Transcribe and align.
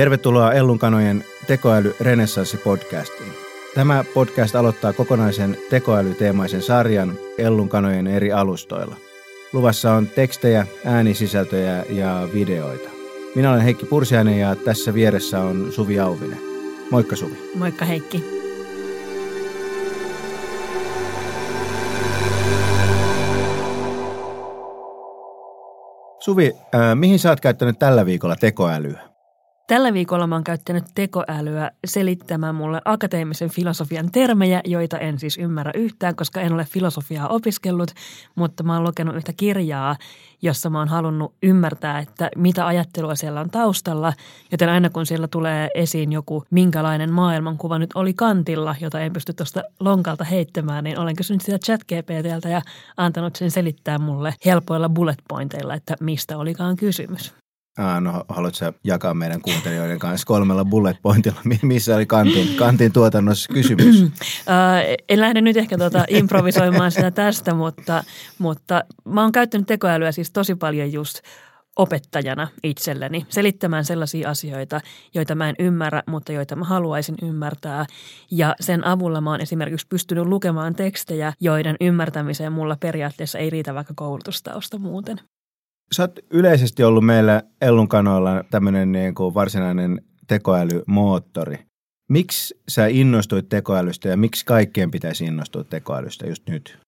Tervetuloa 0.00 0.52
Ellunkanojen 0.52 1.24
tekoäly 1.46 1.96
renessanssi-podcastiin. 2.00 3.32
Tämä 3.74 4.04
podcast 4.14 4.56
aloittaa 4.56 4.92
kokonaisen 4.92 5.56
tekoälyteemaisen 5.70 6.62
sarjan 6.62 7.12
Ellunkanojen 7.38 8.06
eri 8.06 8.32
alustoilla. 8.32 8.96
Luvassa 9.52 9.92
on 9.92 10.06
tekstejä, 10.06 10.66
äänisisältöjä 10.84 11.84
ja 11.90 12.28
videoita. 12.34 12.88
Minä 13.34 13.50
olen 13.50 13.62
Heikki 13.62 13.86
Pursiainen 13.86 14.38
ja 14.38 14.56
tässä 14.56 14.94
vieressä 14.94 15.40
on 15.40 15.72
Suvi 15.72 16.00
Auvinen. 16.00 16.38
Moikka 16.90 17.16
Suvi. 17.16 17.50
Moikka 17.54 17.84
Heikki. 17.84 18.24
Suvi, 26.18 26.56
äh, 26.74 26.94
mihin 26.94 27.18
sä 27.18 27.30
oot 27.30 27.40
käyttänyt 27.40 27.78
tällä 27.78 28.06
viikolla 28.06 28.36
tekoälyä? 28.36 29.09
Tällä 29.70 29.92
viikolla 29.92 30.26
mä 30.26 30.34
oon 30.34 30.44
käyttänyt 30.44 30.84
tekoälyä 30.94 31.70
selittämään 31.84 32.54
mulle 32.54 32.80
akateemisen 32.84 33.50
filosofian 33.50 34.10
termejä, 34.12 34.60
joita 34.64 34.98
en 34.98 35.18
siis 35.18 35.38
ymmärrä 35.38 35.72
yhtään, 35.74 36.16
koska 36.16 36.40
en 36.40 36.52
ole 36.52 36.64
filosofiaa 36.64 37.28
opiskellut, 37.28 37.90
mutta 38.34 38.62
mä 38.62 38.74
oon 38.74 38.84
lukenut 38.84 39.16
yhtä 39.16 39.32
kirjaa, 39.36 39.96
jossa 40.42 40.70
mä 40.70 40.78
oon 40.78 40.88
halunnut 40.88 41.34
ymmärtää, 41.42 41.98
että 41.98 42.30
mitä 42.36 42.66
ajattelua 42.66 43.14
siellä 43.14 43.40
on 43.40 43.50
taustalla. 43.50 44.12
Joten 44.52 44.68
aina 44.68 44.90
kun 44.90 45.06
siellä 45.06 45.28
tulee 45.28 45.68
esiin 45.74 46.12
joku, 46.12 46.44
minkälainen 46.50 47.12
maailmankuva 47.12 47.78
nyt 47.78 47.90
oli 47.94 48.14
kantilla, 48.14 48.76
jota 48.80 49.00
en 49.00 49.12
pysty 49.12 49.32
tuosta 49.32 49.62
lonkalta 49.80 50.24
heittämään, 50.24 50.84
niin 50.84 50.98
olen 50.98 51.16
kysynyt 51.16 51.42
sitä 51.42 51.58
chat 51.58 51.80
GPTltä 51.80 52.48
ja 52.48 52.62
antanut 52.96 53.36
sen 53.36 53.50
selittää 53.50 53.98
mulle 53.98 54.34
helpoilla 54.44 54.88
bullet 54.88 55.18
pointeilla, 55.28 55.74
että 55.74 55.94
mistä 56.00 56.38
olikaan 56.38 56.76
kysymys. 56.76 57.40
Ah, 57.78 58.00
no, 58.00 58.24
haluatko 58.28 58.72
jakaa 58.84 59.14
meidän 59.14 59.40
kuuntelijoiden 59.40 59.98
kanssa 59.98 60.26
kolmella 60.26 60.64
bullet 60.64 60.96
pointilla, 61.02 61.40
missä 61.62 61.96
oli 61.96 62.06
kantin, 62.06 62.56
kantin 62.56 62.92
tuotannossa 62.92 63.52
kysymys? 63.52 63.96
en 65.08 65.20
lähde 65.20 65.40
nyt 65.40 65.56
ehkä 65.56 65.78
tuota 65.78 66.04
improvisoimaan 66.08 66.90
sitä 66.90 67.10
tästä, 67.10 67.54
mutta, 67.54 68.04
mutta 68.38 68.84
mä 69.04 69.22
oon 69.22 69.32
käyttänyt 69.32 69.66
tekoälyä 69.66 70.12
siis 70.12 70.30
tosi 70.30 70.54
paljon 70.54 70.92
just 70.92 71.20
opettajana 71.76 72.48
itselleni 72.62 73.26
selittämään 73.28 73.84
sellaisia 73.84 74.30
asioita, 74.30 74.80
joita 75.14 75.34
mä 75.34 75.48
en 75.48 75.54
ymmärrä, 75.58 76.02
mutta 76.06 76.32
joita 76.32 76.56
mä 76.56 76.64
haluaisin 76.64 77.14
ymmärtää. 77.22 77.86
Ja 78.30 78.54
sen 78.60 78.86
avulla 78.86 79.20
mä 79.20 79.30
oon 79.30 79.40
esimerkiksi 79.40 79.86
pystynyt 79.86 80.26
lukemaan 80.26 80.74
tekstejä, 80.74 81.32
joiden 81.40 81.76
ymmärtämiseen 81.80 82.52
mulla 82.52 82.76
periaatteessa 82.80 83.38
ei 83.38 83.50
riitä 83.50 83.74
vaikka 83.74 83.94
koulutustausta 83.96 84.78
muuten. 84.78 85.20
Sä 85.96 86.02
oot 86.02 86.18
yleisesti 86.30 86.84
ollut 86.84 87.06
meillä 87.06 87.42
Ellun 87.60 87.88
kanoilla 87.88 88.44
tämmöinen 88.50 88.92
niin 88.92 89.14
kuin 89.14 89.34
varsinainen 89.34 90.02
tekoälymoottori. 90.26 91.58
Miksi 92.08 92.54
sä 92.68 92.86
innostuit 92.86 93.48
tekoälystä 93.48 94.08
ja 94.08 94.16
miksi 94.16 94.44
kaikkien 94.44 94.90
pitäisi 94.90 95.24
innostua 95.24 95.64
tekoälystä 95.64 96.26
just 96.26 96.48
nyt? 96.48 96.78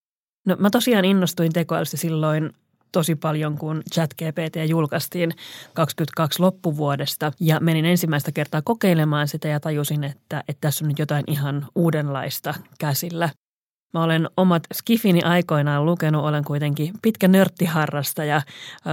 No 0.47 0.57
mä 0.59 0.71
tosiaan 0.71 1.05
innostuin 1.05 1.53
tekoälystä 1.53 1.97
silloin 1.97 2.51
tosi 2.93 3.15
paljon, 3.15 3.59
kun 3.59 3.83
ChatGPT 3.93 4.57
julkaistiin 4.69 5.33
22 5.75 6.41
loppuvuodesta 6.43 7.33
ja 7.41 7.61
menin 7.61 7.85
ensimmäistä 7.85 8.33
kertaa 8.33 8.63
kokeilemaan 8.63 9.29
sitä 9.29 9.49
ja 9.49 9.61
tajusin, 9.61 10.05
että, 10.05 10.45
että 10.49 10.61
tässä 10.61 10.85
on 10.85 10.89
nyt 10.89 10.99
jotain 10.99 11.25
ihan 11.27 11.67
uudenlaista 11.75 12.55
käsillä. 12.79 13.29
Mä 13.93 14.03
olen 14.03 14.29
omat 14.37 14.63
skifini 14.75 15.23
aikoinaan 15.23 15.87
lukenut, 15.87 16.25
olen 16.25 16.45
kuitenkin 16.45 16.95
pitkä 17.03 17.29
nörttiharrasta 17.29 18.25
ja 18.25 18.43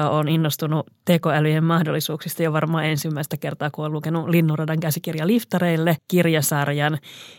olen 0.10 0.28
innostunut 0.28 0.88
tekoälyjen 1.06 1.64
mahdollisuuksista 1.64 2.44
jo 2.44 2.54
varmaan 2.54 2.86
ensimmäistä 2.86 3.38
kertaa, 3.38 3.70
kun 3.70 3.84
olen 3.84 3.94
lukenut 3.94 4.30
Linnunradan 4.30 4.80
käsikirja 4.80 5.28
Liftareille 5.28 5.98
kirjasarjan 6.08 6.98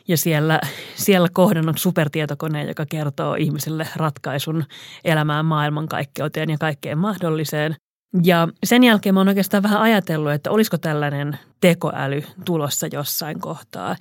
ja 0.09 0.17
siellä, 0.17 0.61
siellä 0.95 1.29
kohdannut 1.33 1.79
supertietokoneen, 1.79 2.69
joka 2.69 2.87
kertoo 2.87 3.35
ihmiselle 3.35 3.87
ratkaisun 3.97 4.65
elämään 5.05 5.47
maailmankaikkeuteen 5.47 6.51
ja 6.51 6.57
kaikkeen 6.59 6.99
mahdolliseen. 6.99 7.77
Ja 8.23 8.49
sen 8.65 8.85
jälkeen 8.85 9.15
mä 9.15 9.21
oon 9.21 9.29
oikeastaan 9.29 9.63
vähän 9.63 9.81
ajatellut, 9.81 10.33
että 10.33 10.51
olisiko 10.51 10.79
tällainen 10.79 11.39
tekoäly 11.61 12.23
tulossa 12.45 12.87
jossain 12.93 13.41
kohtaa. 13.41 13.97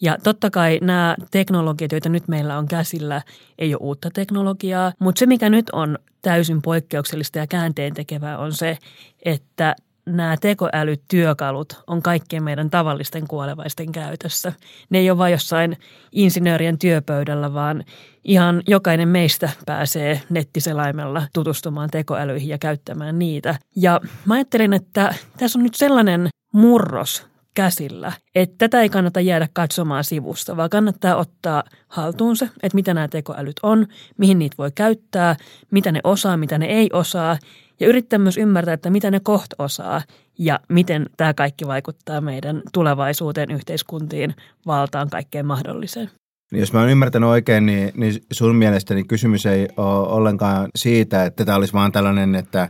Ja 0.00 0.18
totta 0.22 0.50
kai 0.50 0.78
nämä 0.82 1.16
teknologiat, 1.30 1.92
joita 1.92 2.08
nyt 2.08 2.28
meillä 2.28 2.58
on 2.58 2.68
käsillä, 2.68 3.22
ei 3.58 3.74
ole 3.74 3.80
uutta 3.80 4.10
teknologiaa, 4.10 4.92
mutta 4.98 5.18
se 5.18 5.26
mikä 5.26 5.50
nyt 5.50 5.70
on 5.70 5.98
täysin 6.22 6.62
poikkeuksellista 6.62 7.38
ja 7.38 7.46
käänteen 7.46 7.94
tekevää 7.94 8.38
on 8.38 8.52
se, 8.52 8.78
että 9.24 9.76
nämä 10.16 10.36
tekoälytyökalut 10.40 11.82
on 11.86 12.02
kaikkien 12.02 12.42
meidän 12.42 12.70
tavallisten 12.70 13.26
kuolevaisten 13.28 13.92
käytössä. 13.92 14.52
Ne 14.90 14.98
ei 14.98 15.10
ole 15.10 15.18
vain 15.18 15.32
jossain 15.32 15.76
insinöörien 16.12 16.78
työpöydällä, 16.78 17.54
vaan 17.54 17.84
ihan 18.24 18.62
jokainen 18.68 19.08
meistä 19.08 19.50
pääsee 19.66 20.22
nettiselaimella 20.30 21.22
tutustumaan 21.34 21.90
tekoälyihin 21.90 22.48
ja 22.48 22.58
käyttämään 22.58 23.18
niitä. 23.18 23.58
Ja 23.76 24.00
mä 24.24 24.34
ajattelin, 24.34 24.72
että 24.72 25.14
tässä 25.38 25.58
on 25.58 25.62
nyt 25.62 25.74
sellainen 25.74 26.28
murros 26.52 27.30
käsillä. 27.54 28.12
Että 28.34 28.54
tätä 28.58 28.80
ei 28.80 28.88
kannata 28.88 29.20
jäädä 29.20 29.48
katsomaan 29.52 30.04
sivusta, 30.04 30.56
vaan 30.56 30.70
kannattaa 30.70 31.16
ottaa 31.16 31.64
haltuun 31.88 32.36
se, 32.36 32.48
että 32.62 32.74
mitä 32.74 32.94
nämä 32.94 33.08
tekoälyt 33.08 33.56
on, 33.62 33.86
mihin 34.18 34.38
niitä 34.38 34.56
voi 34.58 34.70
käyttää, 34.74 35.36
mitä 35.70 35.92
ne 35.92 36.00
osaa, 36.04 36.36
mitä 36.36 36.58
ne 36.58 36.66
ei 36.66 36.90
osaa 36.92 37.38
ja 37.80 37.88
yrittää 37.88 38.18
myös 38.18 38.36
ymmärtää, 38.36 38.74
että 38.74 38.90
mitä 38.90 39.10
ne 39.10 39.20
kohta 39.20 39.56
osaa 39.58 40.02
ja 40.38 40.60
miten 40.68 41.06
tämä 41.16 41.34
kaikki 41.34 41.66
vaikuttaa 41.66 42.20
meidän 42.20 42.62
tulevaisuuteen, 42.72 43.50
yhteiskuntiin, 43.50 44.34
valtaan, 44.66 45.10
kaikkeen 45.10 45.46
mahdolliseen. 45.46 46.10
Niin 46.52 46.60
jos 46.60 46.72
mä 46.72 46.80
oon 46.80 46.90
ymmärtänyt 46.90 47.28
oikein, 47.28 47.66
niin, 47.66 47.92
niin 47.96 48.14
sun 48.32 48.56
mielestäni 48.56 49.04
kysymys 49.04 49.46
ei 49.46 49.68
ole 49.76 50.08
ollenkaan 50.08 50.68
siitä, 50.76 51.24
että 51.24 51.44
tämä 51.44 51.58
olisi 51.58 51.72
vaan 51.72 51.92
tällainen, 51.92 52.34
että 52.34 52.68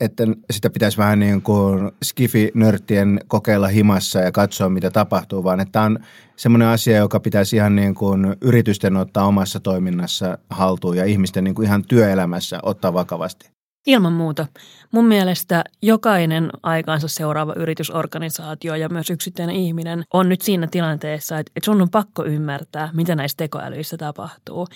että 0.00 0.24
sitä 0.50 0.70
pitäisi 0.70 0.98
vähän 0.98 1.18
niin 1.18 1.42
kuin 1.42 1.92
skifi-nörttien 2.04 3.20
kokeilla 3.28 3.68
himassa 3.68 4.18
ja 4.18 4.32
katsoa, 4.32 4.68
mitä 4.68 4.90
tapahtuu, 4.90 5.44
vaan 5.44 5.60
että 5.60 5.72
tämä 5.72 5.84
on 5.84 5.98
semmoinen 6.36 6.68
asia, 6.68 6.96
joka 6.96 7.20
pitäisi 7.20 7.56
ihan 7.56 7.76
niin 7.76 7.94
kuin 7.94 8.36
yritysten 8.40 8.96
ottaa 8.96 9.26
omassa 9.26 9.60
toiminnassa 9.60 10.38
haltuun 10.50 10.96
ja 10.96 11.04
ihmisten 11.04 11.44
niin 11.44 11.54
kuin 11.54 11.66
ihan 11.66 11.84
työelämässä 11.84 12.60
ottaa 12.62 12.92
vakavasti. 12.94 13.51
Ilman 13.86 14.12
muuta. 14.12 14.46
Mun 14.90 15.04
mielestä 15.04 15.64
jokainen 15.82 16.50
aikaansa 16.62 17.08
seuraava 17.08 17.52
yritysorganisaatio 17.56 18.74
ja 18.74 18.88
myös 18.88 19.10
yksittäinen 19.10 19.56
ihminen 19.56 20.04
on 20.12 20.28
nyt 20.28 20.40
siinä 20.40 20.68
tilanteessa, 20.70 21.38
että 21.38 21.52
sun 21.64 21.82
on 21.82 21.90
pakko 21.90 22.24
ymmärtää, 22.24 22.90
mitä 22.92 23.14
näissä 23.14 23.36
tekoälyissä 23.36 23.96
tapahtuu. 23.96 24.68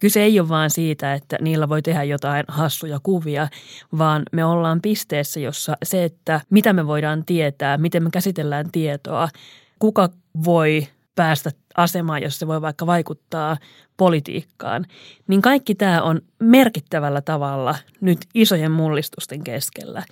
Kyse 0.00 0.22
ei 0.22 0.40
ole 0.40 0.48
vaan 0.48 0.70
siitä, 0.70 1.14
että 1.14 1.38
niillä 1.40 1.68
voi 1.68 1.82
tehdä 1.82 2.02
jotain 2.02 2.44
hassuja 2.48 3.00
kuvia, 3.02 3.48
vaan 3.98 4.22
me 4.32 4.44
ollaan 4.44 4.80
pisteessä, 4.80 5.40
jossa 5.40 5.76
se, 5.82 6.04
että 6.04 6.40
mitä 6.50 6.72
me 6.72 6.86
voidaan 6.86 7.24
tietää, 7.24 7.78
miten 7.78 8.02
me 8.02 8.10
käsitellään 8.10 8.70
tietoa, 8.72 9.28
kuka 9.78 10.08
voi 10.44 10.88
päästä 11.14 11.50
asemaan, 11.76 12.22
jos 12.22 12.38
se 12.38 12.46
voi 12.46 12.62
vaikka 12.62 12.86
vaikuttaa 12.86 13.56
politiikkaan, 13.96 14.86
niin 15.28 15.42
kaikki 15.42 15.74
tämä 15.74 16.02
on 16.02 16.20
merkittävällä 16.38 17.20
tavalla 17.20 17.74
nyt 18.00 18.18
isojen 18.34 18.72
mullistusten 18.72 19.44
keskellä. 19.44 20.02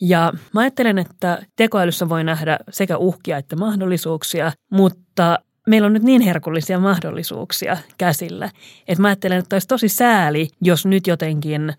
Ja 0.00 0.32
mä 0.52 0.60
ajattelen, 0.60 0.98
että 0.98 1.42
tekoälyssä 1.56 2.08
voi 2.08 2.24
nähdä 2.24 2.58
sekä 2.70 2.96
uhkia 2.96 3.36
että 3.36 3.56
mahdollisuuksia, 3.56 4.52
mutta 4.70 5.38
meillä 5.66 5.86
on 5.86 5.92
nyt 5.92 6.02
niin 6.02 6.20
herkullisia 6.20 6.78
mahdollisuuksia 6.78 7.76
käsillä, 7.98 8.50
että 8.88 9.02
mä 9.02 9.08
ajattelen, 9.08 9.38
että 9.38 9.56
olisi 9.56 9.68
tosi 9.68 9.88
sääli, 9.88 10.48
jos 10.60 10.86
nyt 10.86 11.06
jotenkin 11.06 11.74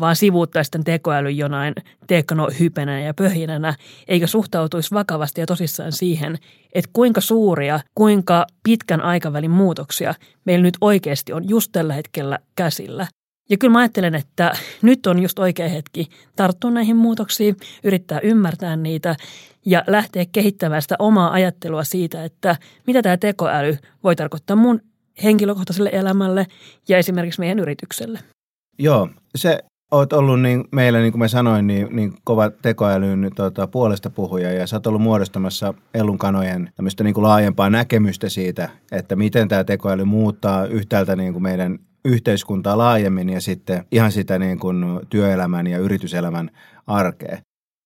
vaan 0.00 0.16
sivuuttaisi 0.16 0.70
tämän 0.70 0.84
tekoälyn 0.84 1.36
jonain 1.36 1.74
teknohypenä 2.06 3.00
ja 3.00 3.14
pöhinänä, 3.14 3.74
eikä 4.08 4.26
suhtautuisi 4.26 4.94
vakavasti 4.94 5.40
ja 5.40 5.46
tosissaan 5.46 5.92
siihen, 5.92 6.38
että 6.74 6.90
kuinka 6.92 7.20
suuria, 7.20 7.80
kuinka 7.94 8.46
pitkän 8.62 9.00
aikavälin 9.00 9.50
muutoksia 9.50 10.14
meillä 10.44 10.62
nyt 10.62 10.76
oikeasti 10.80 11.32
on 11.32 11.48
just 11.48 11.72
tällä 11.72 11.94
hetkellä 11.94 12.38
käsillä. 12.56 13.06
Ja 13.50 13.56
kyllä 13.56 13.72
mä 13.72 13.78
ajattelen, 13.78 14.14
että 14.14 14.52
nyt 14.82 15.06
on 15.06 15.22
just 15.22 15.38
oikea 15.38 15.68
hetki 15.68 16.08
tarttua 16.36 16.70
näihin 16.70 16.96
muutoksiin, 16.96 17.56
yrittää 17.84 18.20
ymmärtää 18.20 18.76
niitä 18.76 19.16
ja 19.66 19.84
lähteä 19.86 20.24
kehittämään 20.32 20.82
sitä 20.82 20.96
omaa 20.98 21.32
ajattelua 21.32 21.84
siitä, 21.84 22.24
että 22.24 22.56
mitä 22.86 23.02
tämä 23.02 23.16
tekoäly 23.16 23.78
voi 24.04 24.16
tarkoittaa 24.16 24.56
mun 24.56 24.80
henkilökohtaiselle 25.22 25.90
elämälle 25.92 26.46
ja 26.88 26.98
esimerkiksi 26.98 27.40
meidän 27.40 27.58
yritykselle. 27.58 28.20
Joo, 28.78 29.08
se 29.36 29.58
oot 29.96 30.12
ollut 30.12 30.40
niin, 30.40 30.64
meillä, 30.70 31.00
niin 31.00 31.12
kuin 31.12 31.18
mä 31.18 31.28
sanoin, 31.28 31.66
niin, 31.66 31.88
niin 31.90 32.12
kova 32.24 32.50
tekoälyn 32.50 33.30
tota, 33.36 33.66
puolesta 33.66 34.10
puhuja 34.10 34.52
ja 34.52 34.66
sä 34.66 34.76
oot 34.76 34.86
ollut 34.86 35.02
muodostamassa 35.02 35.74
Ellun 35.94 36.18
kanojen 36.18 36.70
tämmöistä 36.76 37.04
niin 37.04 37.14
kuin 37.14 37.24
laajempaa 37.24 37.70
näkemystä 37.70 38.28
siitä, 38.28 38.68
että 38.92 39.16
miten 39.16 39.48
tämä 39.48 39.64
tekoäly 39.64 40.04
muuttaa 40.04 40.66
yhtäältä 40.66 41.16
niin 41.16 41.32
kuin 41.32 41.42
meidän 41.42 41.78
yhteiskuntaa 42.04 42.78
laajemmin 42.78 43.28
ja 43.28 43.40
sitten 43.40 43.84
ihan 43.92 44.12
sitä 44.12 44.38
niin 44.38 44.58
kuin 44.58 44.84
työelämän 45.10 45.66
ja 45.66 45.78
yrityselämän 45.78 46.50
arkea. 46.86 47.38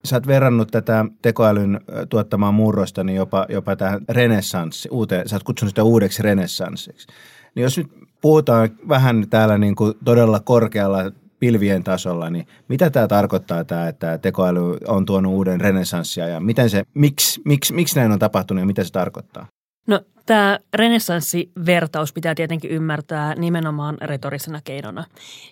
Sä 0.04 0.16
oot 0.16 0.26
verrannut 0.26 0.68
tätä 0.70 1.04
tekoälyn 1.22 1.80
tuottamaa 2.08 2.52
murrosta 2.52 3.04
niin 3.04 3.16
jopa, 3.16 3.46
jopa 3.48 3.76
tähän 3.76 4.00
renessanssi, 4.08 4.88
uuteen, 4.92 5.28
sä 5.28 5.36
oot 5.36 5.42
kutsunut 5.42 5.70
sitä 5.70 5.82
uudeksi 5.82 6.22
renessanssiksi. 6.22 7.08
Niin 7.54 7.62
jos 7.62 7.78
nyt 7.78 7.88
puhutaan 8.20 8.68
vähän 8.88 9.26
täällä 9.30 9.58
niin 9.58 9.74
kuin 9.74 9.94
todella 10.04 10.40
korkealla 10.40 10.98
pilvien 11.40 11.84
tasolla, 11.84 12.30
niin 12.30 12.46
mitä 12.68 12.90
tämä 12.90 13.08
tarkoittaa 13.08 13.64
tämä, 13.64 13.88
että 13.88 14.18
tekoäly 14.18 14.76
on 14.86 15.06
tuonut 15.06 15.32
uuden 15.32 15.60
renessanssia 15.60 16.28
ja 16.28 16.40
miten 16.40 16.70
se, 16.70 16.82
miksi, 16.94 17.40
miksi, 17.44 17.74
miksi 17.74 17.98
näin 17.98 18.12
on 18.12 18.18
tapahtunut 18.18 18.62
ja 18.62 18.66
mitä 18.66 18.84
se 18.84 18.92
tarkoittaa? 18.92 19.46
No 19.86 20.00
tämä 20.26 20.58
renessanssivertaus 20.74 22.12
pitää 22.12 22.34
tietenkin 22.34 22.70
ymmärtää 22.70 23.34
nimenomaan 23.34 23.96
retorisena 24.00 24.60
keinona. 24.64 25.04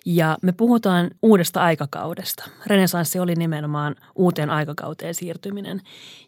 Ja 0.05 0.37
me 0.41 0.51
puhutaan 0.51 1.09
uudesta 1.21 1.61
aikakaudesta. 1.61 2.49
Renessanssi 2.67 3.19
oli 3.19 3.35
nimenomaan 3.35 3.95
uuteen 4.15 4.49
aikakauteen 4.49 5.15
siirtyminen. 5.15 5.81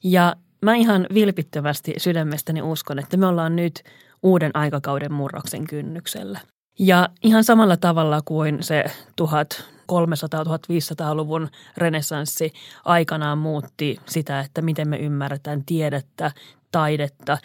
Ja 0.03 0.35
mä 0.61 0.75
ihan 0.75 1.07
vilpittävästi 1.13 1.93
sydämestäni 1.97 2.61
uskon, 2.61 2.99
että 2.99 3.17
me 3.17 3.25
ollaan 3.25 3.55
nyt 3.55 3.83
uuden 4.23 4.51
aikakauden 4.53 5.13
murroksen 5.13 5.67
kynnyksellä. 5.67 6.39
Ja 6.79 7.09
ihan 7.23 7.43
samalla 7.43 7.77
tavalla 7.77 8.21
kuin 8.25 8.63
se 8.63 8.83
1300-1500-luvun 9.21 11.49
renessanssi 11.77 12.53
aikanaan 12.85 13.37
muutti 13.37 13.99
sitä, 14.05 14.39
että 14.39 14.61
miten 14.61 14.89
me 14.89 14.97
ymmärretään 14.97 15.65
tiedettä, 15.65 16.31
taidetta, 16.71 17.37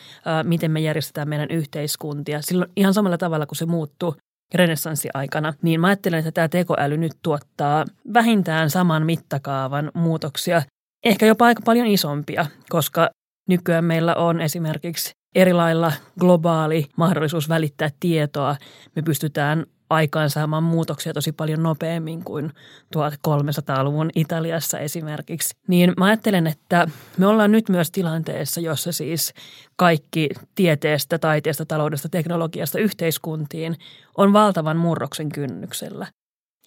miten 0.43 0.71
me 0.71 0.81
järjestetään 0.81 1.29
meidän 1.29 1.51
yhteiskuntia. 1.51 2.43
Silloin 2.43 2.71
ihan 2.77 2.95
samalla 2.95 3.19
tavalla 3.19 3.47
kuin 3.47 3.59
se 3.59 3.67
muuttui 3.67 4.15
renessanssiaikana, 4.55 5.55
niin 5.63 5.81
mä 5.81 5.87
ajattelen, 5.87 6.19
että 6.19 6.33
tämä 6.33 6.49
tekoäly 6.49 6.97
nyt 6.97 7.13
tuottaa 7.23 7.85
vähintään 8.15 8.71
saman 8.71 9.07
mittakaavan 9.07 9.91
muutoksia, 9.95 10.63
ehkä 11.05 11.27
jopa 11.27 11.47
aika 11.47 11.63
paljon 11.65 11.87
isompia, 11.87 12.47
koska 12.69 13.11
nykyään 13.49 13.85
meillä 13.85 14.15
on 14.15 14.41
esimerkiksi 14.41 15.13
eri 15.35 15.53
lailla 15.53 15.93
globaali 16.21 16.87
mahdollisuus 16.97 17.49
välittää 17.49 17.91
tietoa. 18.01 18.57
Me 18.97 19.03
pystytään 19.03 19.67
aikaansaamaan 19.91 20.63
muutoksia 20.63 21.13
tosi 21.13 21.33
paljon 21.33 21.63
nopeammin 21.63 22.25
kuin 22.25 22.53
1300-luvun 22.97 24.11
Italiassa 24.15 24.79
esimerkiksi. 24.79 25.57
Niin 25.69 25.93
mä 25.99 26.05
ajattelen, 26.05 26.47
että 26.47 26.87
me 27.19 27.27
ollaan 27.27 27.53
nyt 27.53 27.69
myös 27.69 27.91
tilanteessa, 27.91 28.61
jossa 28.61 28.93
siis 28.93 29.35
kaikki 29.77 30.29
tieteestä, 30.55 31.19
taiteesta, 31.19 31.67
taloudesta, 31.67 32.09
teknologiasta 32.09 32.79
yhteiskuntiin 32.79 33.77
on 34.17 34.33
valtavan 34.33 34.77
murroksen 34.77 35.29
kynnyksellä. 35.29 36.07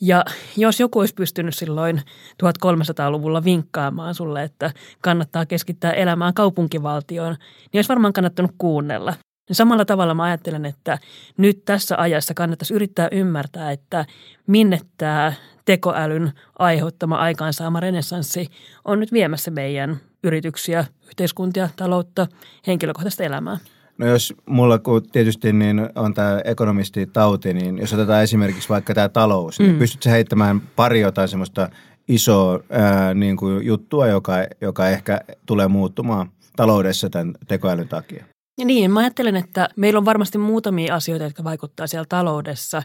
Ja 0.02 0.26
jos 0.58 0.80
joku 0.80 1.00
olisi 1.00 1.14
pystynyt 1.14 1.56
silloin 1.56 2.02
1300-luvulla 2.44 3.44
vinkkaamaan 3.44 4.16
sulle, 4.16 4.44
että 4.44 4.72
kannattaa 5.02 5.46
keskittää 5.46 5.92
elämään 5.92 6.34
kaupunkivaltioon, 6.34 7.36
niin 7.74 7.80
olisi 7.80 7.90
varmaan 7.90 8.14
kannattanut 8.14 8.52
kuunnella. 8.58 9.14
Samalla 9.52 9.86
tavalla 9.86 10.14
mä 10.14 10.24
ajattelen, 10.24 10.66
että 10.66 10.98
nyt 11.38 11.66
tässä 11.66 11.96
ajassa 11.98 12.34
kannattaisi 12.34 12.74
yrittää 12.74 13.08
ymmärtää, 13.12 13.72
että 13.72 14.06
minne 14.48 14.80
tämä 14.98 15.34
tekoälyn 15.66 16.32
aiheuttama 16.60 17.16
aikaansaama 17.16 17.80
renessanssi 17.80 18.48
on 18.86 19.00
nyt 19.00 19.12
viemässä 19.12 19.52
meidän 19.52 19.98
yrityksiä, 20.24 20.86
yhteiskuntia, 21.08 21.70
taloutta, 21.76 22.28
henkilökohtaista 22.68 23.24
elämää. 23.24 23.58
No 23.98 24.08
jos 24.08 24.34
mulla 24.46 24.80
kun 24.80 25.10
tietysti 25.12 25.54
niin 25.54 25.90
on 25.96 26.14
tämä 26.14 26.42
ekonomistitauti, 26.44 27.54
niin 27.54 27.78
jos 27.78 27.94
otetaan 27.94 28.24
esimerkiksi 28.24 28.70
vaikka 28.70 28.94
tämä 28.94 29.10
talous, 29.10 29.60
niin 29.60 29.68
mm. 29.68 29.72
niin 29.72 29.80
pystytkö 29.80 30.10
heittämään 30.10 30.62
pari 30.76 31.00
jotain 31.00 31.28
semmoista 31.28 31.70
isoa 32.08 32.60
ää, 32.70 33.14
niin 33.14 33.38
kuin 33.38 33.66
juttua, 33.66 34.08
joka, 34.08 34.34
joka 34.62 34.90
ehkä 34.90 35.22
tulee 35.46 35.68
muuttumaan 35.68 36.32
taloudessa 36.56 37.10
tämän 37.10 37.34
tekoälyn 37.48 37.88
takia? 37.88 38.26
Ja 38.60 38.66
niin, 38.66 38.92
mä 38.92 39.00
ajattelen, 39.00 39.36
että 39.36 39.70
meillä 39.76 39.98
on 39.98 40.06
varmasti 40.06 40.38
muutamia 40.38 40.96
asioita, 40.96 41.26
jotka 41.26 41.44
vaikuttaa 41.44 41.88
siellä 41.88 42.06
taloudessa. 42.10 42.84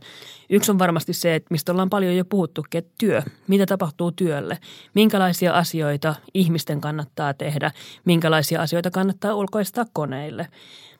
Yksi 0.50 0.70
on 0.70 0.78
varmasti 0.78 1.12
se, 1.12 1.34
että 1.34 1.46
mistä 1.50 1.72
ollaan 1.72 1.90
paljon 1.90 2.16
jo 2.16 2.24
puhuttu, 2.24 2.64
että 2.74 2.94
työ. 2.98 3.22
Mitä 3.48 3.66
tapahtuu 3.66 4.12
työlle? 4.12 4.58
Minkälaisia 4.94 5.52
asioita 5.52 6.14
ihmisten 6.34 6.80
kannattaa 6.80 7.34
tehdä? 7.34 7.70
Minkälaisia 8.04 8.62
asioita 8.62 8.90
kannattaa 8.90 9.34
ulkoistaa 9.34 9.84
koneille? 9.92 10.48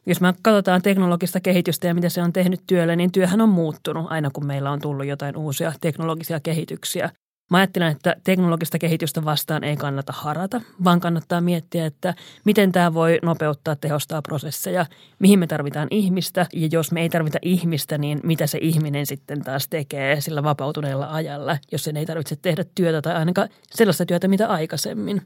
Jos 0.06 0.20
me 0.20 0.34
katsotaan 0.42 0.82
teknologista 0.82 1.40
kehitystä 1.40 1.86
ja 1.86 1.94
mitä 1.94 2.08
se 2.08 2.22
on 2.22 2.32
tehnyt 2.32 2.60
työlle, 2.66 2.96
niin 2.96 3.12
työhän 3.12 3.40
on 3.40 3.48
muuttunut 3.48 4.06
aina 4.10 4.30
kun 4.30 4.46
meillä 4.46 4.70
on 4.70 4.80
tullut 4.80 5.06
jotain 5.06 5.36
uusia 5.36 5.72
teknologisia 5.80 6.40
kehityksiä. 6.40 7.10
Mä 7.50 7.58
ajattelen, 7.58 7.92
että 7.92 8.16
teknologista 8.24 8.78
kehitystä 8.78 9.24
vastaan 9.24 9.64
ei 9.64 9.76
kannata 9.76 10.12
harata, 10.16 10.60
vaan 10.84 11.00
kannattaa 11.00 11.40
miettiä, 11.40 11.86
että 11.86 12.14
miten 12.44 12.72
tämä 12.72 12.94
voi 12.94 13.18
nopeuttaa, 13.22 13.76
tehostaa 13.76 14.22
prosesseja, 14.22 14.86
mihin 15.18 15.38
me 15.38 15.46
tarvitaan 15.46 15.88
ihmistä 15.90 16.46
ja 16.52 16.68
jos 16.72 16.92
me 16.92 17.00
ei 17.00 17.08
tarvita 17.08 17.38
ihmistä, 17.42 17.98
niin 17.98 18.20
mitä 18.22 18.46
se 18.46 18.58
ihminen 18.60 19.06
sitten 19.06 19.44
taas 19.44 19.68
tekee 19.68 20.20
sillä 20.20 20.42
vapautuneella 20.42 21.14
ajalla, 21.14 21.58
jos 21.72 21.84
sen 21.84 21.96
ei 21.96 22.06
tarvitse 22.06 22.36
tehdä 22.36 22.64
työtä 22.74 23.02
tai 23.02 23.14
ainakaan 23.14 23.48
sellaista 23.70 24.06
työtä, 24.06 24.28
mitä 24.28 24.48
aikaisemmin. 24.48 25.22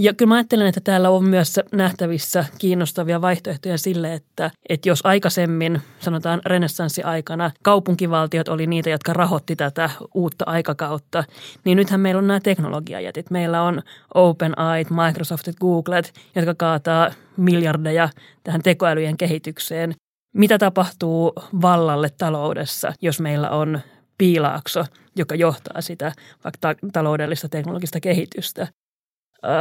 Ja 0.00 0.14
kyllä 0.14 0.28
mä 0.28 0.34
ajattelen, 0.34 0.66
että 0.66 0.80
täällä 0.80 1.10
on 1.10 1.24
myös 1.24 1.60
nähtävissä 1.72 2.44
kiinnostavia 2.58 3.20
vaihtoehtoja 3.20 3.78
sille, 3.78 4.14
että, 4.14 4.50
että 4.68 4.88
jos 4.88 5.00
aikaisemmin, 5.04 5.82
sanotaan 6.00 6.40
renessanssiaikana, 6.46 7.50
kaupunkivaltiot 7.62 8.48
oli 8.48 8.66
niitä, 8.66 8.90
jotka 8.90 9.12
rahoitti 9.12 9.56
tätä 9.56 9.90
uutta 10.14 10.44
aikakautta, 10.48 11.24
niin 11.64 11.76
nythän 11.76 12.00
meillä 12.00 12.18
on 12.18 12.26
nämä 12.26 12.40
teknologiajätit. 12.40 13.30
Meillä 13.30 13.62
on 13.62 13.82
OpenAI, 14.14 14.86
Microsoftit, 15.06 15.56
Googlet, 15.60 16.12
jotka 16.36 16.54
kaataa 16.54 17.10
miljardeja 17.36 18.08
tähän 18.44 18.62
tekoälyjen 18.62 19.16
kehitykseen. 19.16 19.94
Mitä 20.34 20.58
tapahtuu 20.58 21.32
vallalle 21.62 22.10
taloudessa, 22.18 22.92
jos 23.02 23.20
meillä 23.20 23.50
on 23.50 23.80
piilaakso, 24.18 24.84
joka 25.16 25.34
johtaa 25.34 25.80
sitä 25.80 26.12
vaikka 26.44 26.88
taloudellista 26.92 27.48
teknologista 27.48 28.00
kehitystä? 28.00 28.68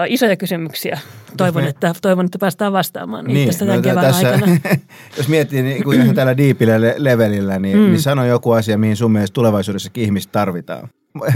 Isoja 0.08 0.36
kysymyksiä. 0.36 1.00
Toivon, 1.38 1.64
me... 1.64 1.70
että, 1.70 1.94
toivon, 2.02 2.26
että 2.26 2.40
päästään 2.40 2.74
vastaamaan 2.74 3.26
niin, 3.26 3.36
niitä 3.36 3.60
tämän 3.60 3.76
no, 3.76 3.82
kevään 3.82 4.06
tässä, 4.06 4.30
aikana. 4.30 4.58
jos 5.18 5.28
miettii 5.28 5.62
niin 5.62 5.84
kuin 5.84 6.02
ihan 6.02 6.16
tällä 6.16 6.38
diipillä 6.38 6.76
levelillä, 6.98 7.60
niin, 7.60 7.78
mm. 7.78 7.84
niin 7.84 8.02
sano 8.02 8.26
joku 8.26 8.52
asia, 8.52 8.78
mihin 8.78 8.96
sun 8.96 9.12
mielestä 9.12 9.34
tulevaisuudessakin 9.34 10.04
ihmistä 10.04 10.32
tarvitaan. 10.32 10.90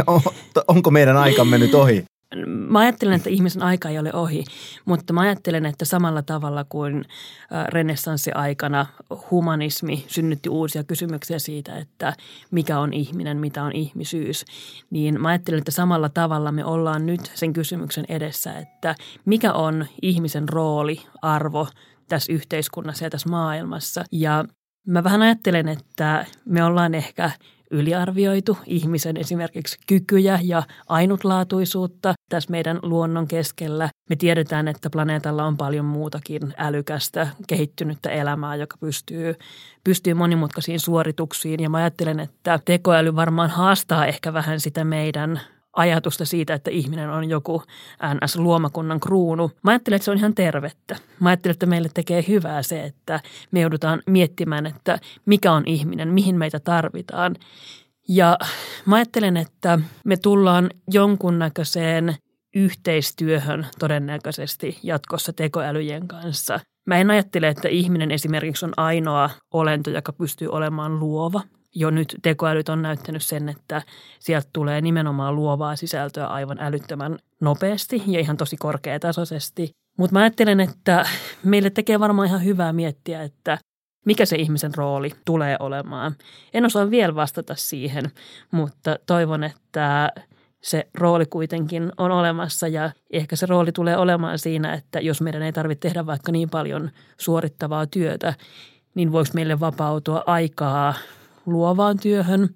Onko 0.67 0.91
meidän 0.91 1.17
aikamme 1.17 1.57
nyt 1.57 1.75
ohi? 1.75 2.05
Mä 2.45 2.79
ajattelen, 2.79 3.15
että 3.15 3.29
ihmisen 3.29 3.63
aika 3.63 3.89
ei 3.89 3.99
ole 3.99 4.13
ohi, 4.13 4.43
mutta 4.85 5.13
mä 5.13 5.21
ajattelen, 5.21 5.65
että 5.65 5.85
samalla 5.85 6.21
tavalla 6.21 6.65
kuin 6.69 7.05
renessanssiaikana 7.69 8.85
humanismi 9.31 10.05
synnytti 10.07 10.49
uusia 10.49 10.83
kysymyksiä 10.83 11.39
siitä, 11.39 11.77
että 11.77 12.13
mikä 12.51 12.79
on 12.79 12.93
ihminen, 12.93 13.37
mitä 13.37 13.63
on 13.63 13.71
ihmisyys, 13.71 14.45
niin 14.89 15.21
mä 15.21 15.29
ajattelen, 15.29 15.57
että 15.57 15.71
samalla 15.71 16.09
tavalla 16.09 16.51
me 16.51 16.65
ollaan 16.65 17.05
nyt 17.05 17.31
sen 17.33 17.53
kysymyksen 17.53 18.05
edessä, 18.09 18.57
että 18.57 18.95
mikä 19.25 19.53
on 19.53 19.85
ihmisen 20.01 20.49
rooli, 20.49 21.01
arvo 21.21 21.67
tässä 22.09 22.33
yhteiskunnassa 22.33 23.03
ja 23.05 23.09
tässä 23.09 23.29
maailmassa. 23.29 24.03
Ja 24.11 24.45
mä 24.87 25.03
vähän 25.03 25.21
ajattelen, 25.21 25.67
että 25.67 26.25
me 26.45 26.63
ollaan 26.63 26.95
ehkä 26.95 27.31
yliarvioitu 27.71 28.57
ihmisen 28.65 29.17
esimerkiksi 29.17 29.77
kykyjä 29.87 30.39
ja 30.43 30.63
ainutlaatuisuutta 30.89 32.13
tässä 32.29 32.51
meidän 32.51 32.79
luonnon 32.81 33.27
keskellä. 33.27 33.89
Me 34.09 34.15
tiedetään, 34.15 34.67
että 34.67 34.89
planeetalla 34.89 35.45
on 35.45 35.57
paljon 35.57 35.85
muutakin 35.85 36.53
älykästä, 36.57 37.27
kehittynyttä 37.47 38.09
elämää, 38.09 38.55
joka 38.55 38.77
pystyy, 38.79 39.35
pystyy 39.83 40.13
monimutkaisiin 40.13 40.79
suorituksiin. 40.79 41.59
Ja 41.59 41.69
mä 41.69 41.77
ajattelen, 41.77 42.19
että 42.19 42.59
tekoäly 42.65 43.15
varmaan 43.15 43.49
haastaa 43.49 44.05
ehkä 44.05 44.33
vähän 44.33 44.59
sitä 44.59 44.83
meidän 44.83 45.41
ajatusta 45.73 46.25
siitä, 46.25 46.53
että 46.53 46.71
ihminen 46.71 47.09
on 47.09 47.29
joku 47.29 47.63
NS-luomakunnan 48.03 48.99
kruunu. 48.99 49.51
Mä 49.63 49.71
ajattelen, 49.71 49.95
että 49.95 50.05
se 50.05 50.11
on 50.11 50.17
ihan 50.17 50.35
tervettä. 50.35 50.95
Mä 51.19 51.29
ajattelen, 51.29 51.53
että 51.53 51.65
meille 51.65 51.89
tekee 51.93 52.25
hyvää 52.27 52.63
se, 52.63 52.83
että 52.83 53.19
me 53.51 53.59
joudutaan 53.59 54.01
miettimään, 54.05 54.65
että 54.65 54.99
mikä 55.25 55.51
on 55.51 55.63
ihminen, 55.65 56.07
mihin 56.07 56.37
meitä 56.37 56.59
tarvitaan. 56.59 57.35
Ja 58.07 58.37
mä 58.85 58.95
ajattelen, 58.95 59.37
että 59.37 59.79
me 60.05 60.17
tullaan 60.17 60.69
jonkunnäköiseen 60.87 62.15
yhteistyöhön 62.55 63.67
todennäköisesti 63.79 64.79
jatkossa 64.83 65.33
tekoälyjen 65.33 66.07
kanssa. 66.07 66.59
Mä 66.87 66.97
en 66.97 67.11
ajattele, 67.11 67.47
että 67.47 67.67
ihminen 67.67 68.11
esimerkiksi 68.11 68.65
on 68.65 68.73
ainoa 68.77 69.29
olento, 69.53 69.89
joka 69.89 70.13
pystyy 70.13 70.47
olemaan 70.47 70.99
luova 70.99 71.41
jo 71.75 71.89
nyt 71.89 72.15
tekoälyt 72.21 72.69
on 72.69 72.81
näyttänyt 72.81 73.23
sen, 73.23 73.49
että 73.49 73.81
sieltä 74.19 74.49
tulee 74.53 74.81
nimenomaan 74.81 75.35
luovaa 75.35 75.75
sisältöä 75.75 76.27
aivan 76.27 76.57
älyttömän 76.59 77.19
nopeasti 77.41 78.03
ja 78.07 78.19
ihan 78.19 78.37
tosi 78.37 78.57
korkeatasoisesti. 78.57 79.71
Mutta 79.97 80.13
mä 80.13 80.19
ajattelen, 80.19 80.59
että 80.59 81.05
meille 81.43 81.69
tekee 81.69 81.99
varmaan 81.99 82.27
ihan 82.27 82.43
hyvää 82.43 82.73
miettiä, 82.73 83.23
että 83.23 83.57
mikä 84.05 84.25
se 84.25 84.35
ihmisen 84.35 84.75
rooli 84.75 85.11
tulee 85.25 85.55
olemaan. 85.59 86.15
En 86.53 86.65
osaa 86.65 86.89
vielä 86.89 87.15
vastata 87.15 87.55
siihen, 87.55 88.11
mutta 88.51 88.99
toivon, 89.05 89.43
että 89.43 90.11
se 90.63 90.87
rooli 90.93 91.25
kuitenkin 91.25 91.91
on 91.97 92.11
olemassa 92.11 92.67
ja 92.67 92.91
ehkä 93.13 93.35
se 93.35 93.45
rooli 93.45 93.71
tulee 93.71 93.97
olemaan 93.97 94.39
siinä, 94.39 94.73
että 94.73 94.99
jos 94.99 95.21
meidän 95.21 95.41
ei 95.41 95.53
tarvitse 95.53 95.87
tehdä 95.87 96.05
vaikka 96.05 96.31
niin 96.31 96.49
paljon 96.49 96.91
suorittavaa 97.17 97.85
työtä, 97.85 98.33
niin 98.95 99.11
voiko 99.11 99.29
meille 99.33 99.59
vapautua 99.59 100.23
aikaa 100.25 100.93
luovaan 101.45 101.99
työhön– 101.99 102.49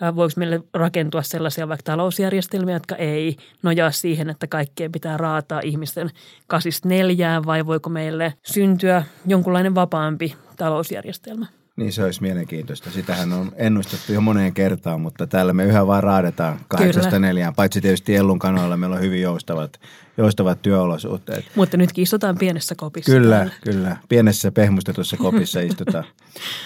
Voiko 0.00 0.32
meille 0.36 0.60
rakentua 0.74 1.22
sellaisia 1.22 1.68
vaikka 1.68 1.82
talousjärjestelmiä, 1.82 2.74
jotka 2.74 2.96
ei 2.96 3.36
nojaa 3.62 3.90
siihen, 3.90 4.30
että 4.30 4.46
kaikkien 4.46 4.92
pitää 4.92 5.16
raataa 5.16 5.60
ihmisten 5.64 6.10
kasista 6.46 6.88
neljään 6.88 7.46
vai 7.46 7.66
voiko 7.66 7.90
meille 7.90 8.34
syntyä 8.46 9.02
jonkunlainen 9.26 9.74
vapaampi 9.74 10.34
talousjärjestelmä? 10.56 11.46
Niin 11.76 11.92
se 11.92 12.04
olisi 12.04 12.22
mielenkiintoista. 12.22 12.90
Sitähän 12.90 13.32
on 13.32 13.52
ennustettu 13.56 14.12
jo 14.12 14.20
moneen 14.20 14.54
kertaan, 14.54 15.00
mutta 15.00 15.26
täällä 15.26 15.52
me 15.52 15.64
yhä 15.64 15.86
vaan 15.86 16.02
raadetaan 16.02 16.60
kahdeksasta 16.68 17.18
neljään. 17.18 17.54
Paitsi 17.54 17.80
tietysti 17.80 18.16
Ellun 18.16 18.38
kanoilla 18.38 18.76
meillä 18.76 18.96
on 18.96 19.02
hyvin 19.02 19.22
joustavat, 19.22 19.80
joustavat 20.16 20.62
työolosuhteet. 20.62 21.44
Mutta 21.54 21.76
nyt 21.76 21.90
istutaan 21.96 22.38
pienessä 22.38 22.74
kopissa. 22.74 23.12
Kyllä, 23.12 23.36
täällä. 23.36 23.52
kyllä. 23.64 23.96
Pienessä 24.08 24.52
pehmustetussa 24.52 25.16
kopissa 25.16 25.60
istutaan. 25.60 26.04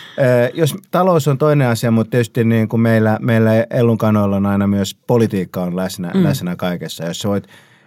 jos 0.55 0.75
talous 0.91 1.29
on 1.29 1.39
toinen 1.39 1.69
asia, 1.69 1.91
mutta 1.91 2.11
tietysti 2.11 2.45
niin 2.45 2.69
kuin 2.69 2.81
meillä, 2.81 3.19
meillä 3.21 3.67
Ellun 3.71 3.99
kanoilla 3.99 4.37
on 4.37 4.47
aina 4.47 4.67
myös 4.67 4.95
politiikka 5.07 5.63
on 5.63 5.77
läsnä, 5.77 6.11
mm. 6.15 6.25
läsnä 6.25 6.57
kaikessa. 6.57 7.05
Jos 7.05 7.25
voit 7.25 7.47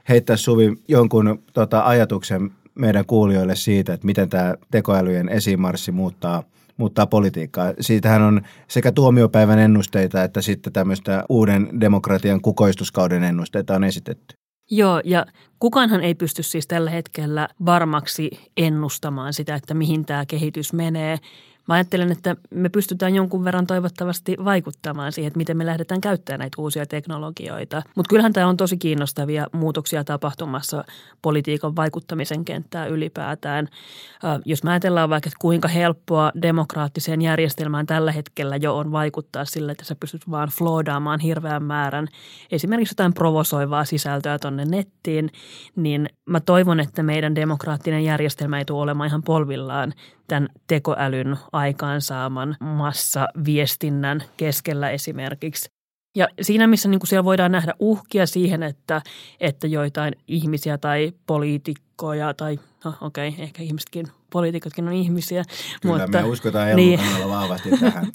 heittää 0.10 0.38
Suvi 0.38 0.74
jonkun 0.88 1.44
tota, 1.54 1.82
ajatuksen 1.86 2.52
meidän 2.76 3.06
kuulijoille 3.06 3.56
siitä, 3.56 3.94
että 3.94 4.06
miten 4.06 4.30
tämä 4.30 4.56
tekoälyjen 4.72 5.30
esimarssi 5.30 5.92
muuttaa– 5.92 6.44
muuttaa 6.78 7.08
politiikkaa. 7.08 7.74
Siitähän 7.80 8.22
on 8.22 8.42
sekä 8.68 8.92
tuomiopäivän 8.92 9.60
ennusteita 9.60 10.24
että 10.24 10.42
sitten 10.42 10.74
tämmöistä 10.74 11.24
uuden 11.30 11.82
demokratian 11.82 12.42
kukoistuskauden 12.42 13.24
ennusteita 13.24 13.76
on 13.76 13.84
esitetty. 13.84 14.36
Joo, 14.72 15.02
ja 15.06 15.26
kukaanhan 15.60 16.02
ei 16.02 16.16
pysty 16.16 16.44
siis 16.44 16.68
tällä 16.68 16.90
hetkellä 16.90 17.48
varmaksi 17.66 18.30
ennustamaan 18.58 19.34
sitä, 19.34 19.56
että 19.56 19.74
mihin 19.74 20.06
tämä 20.06 20.26
kehitys 20.26 20.74
menee. 20.74 21.18
Mä 21.68 21.74
ajattelen, 21.74 22.12
että 22.12 22.36
me 22.50 22.70
pystytään 22.70 23.16
jonkun 23.16 23.44
verran 23.44 23.68
toivottavasti 23.68 24.38
vaikuttamaan 24.46 25.12
siihen, 25.12 25.28
että 25.28 25.38
miten 25.38 25.58
me 25.58 25.66
lähdetään 25.66 26.02
käyttämään 26.02 26.40
näitä 26.40 26.62
uusia 26.62 26.86
teknologioita. 26.86 27.82
Mutta 27.96 28.10
kyllähän 28.10 28.34
tämä 28.34 28.48
on 28.48 28.58
tosi 28.58 28.78
kiinnostavia 28.78 29.48
muutoksia 29.52 30.04
tapahtumassa 30.04 30.84
politiikan 31.22 31.76
vaikuttamisen 31.76 32.46
kenttää 32.46 32.86
ylipäätään. 32.86 33.68
Jos 34.46 34.64
mä 34.64 34.72
ajatellaan 34.72 35.10
vaikka, 35.10 35.28
että 35.28 35.38
kuinka 35.42 35.68
helppoa 35.68 36.32
demokraattiseen 36.42 37.22
järjestelmään 37.22 37.86
tällä 37.86 38.12
hetkellä 38.12 38.56
jo 38.56 38.78
on 38.78 38.92
vaikuttaa 38.92 39.46
sillä, 39.46 39.72
että 39.72 39.86
sä 39.86 39.96
pystyt 40.00 40.32
vaan 40.32 40.50
floodaamaan 40.50 41.20
hirveän 41.20 41.64
määrän 41.64 42.08
esimerkiksi 42.52 42.94
jotain 42.94 43.14
provosoivaa 43.14 43.86
sisältöä 43.86 44.40
tonne 44.40 44.66
nettiin, 44.66 45.30
niin 45.76 46.10
mä 46.26 46.40
toivon, 46.40 46.80
että 46.80 47.04
meidän 47.04 47.36
demokraattinen 47.36 48.04
järjestelmä 48.04 48.58
ei 48.58 48.66
tule 48.66 48.82
olemaan 48.82 49.08
ihan 49.08 49.24
polvillaan 49.24 49.94
tämän 50.28 50.50
tekoälyn 50.68 51.38
aikaansaaman 51.52 52.56
massaviestinnän 52.60 54.24
keskellä 54.38 54.90
esimerkiksi. 54.90 55.73
Ja 56.16 56.28
siinä, 56.42 56.68
missä 56.68 56.90
niin 56.90 57.00
kuin 57.00 57.08
siellä 57.08 57.24
voidaan 57.24 57.52
nähdä 57.52 57.74
uhkia 57.80 58.26
siihen, 58.26 58.64
että, 58.64 59.02
että 59.40 59.68
joitain 59.68 60.16
ihmisiä 60.28 60.78
tai 60.78 61.14
poliitikkoja 61.28 62.34
tai 62.34 62.60
no 62.86 62.94
okei, 63.02 63.30
okay, 63.30 63.44
ehkä 63.44 63.64
ihmisetkin, 63.64 64.08
poliitikotkin 64.30 64.88
on 64.88 64.94
ihmisiä. 64.94 65.44
Kyllä, 65.82 65.98
mutta, 65.98 66.22
me 66.22 66.28
uskotaan 66.28 66.76
niin, 66.76 67.00
vahvasti 67.28 67.70
tähän. 67.80 68.08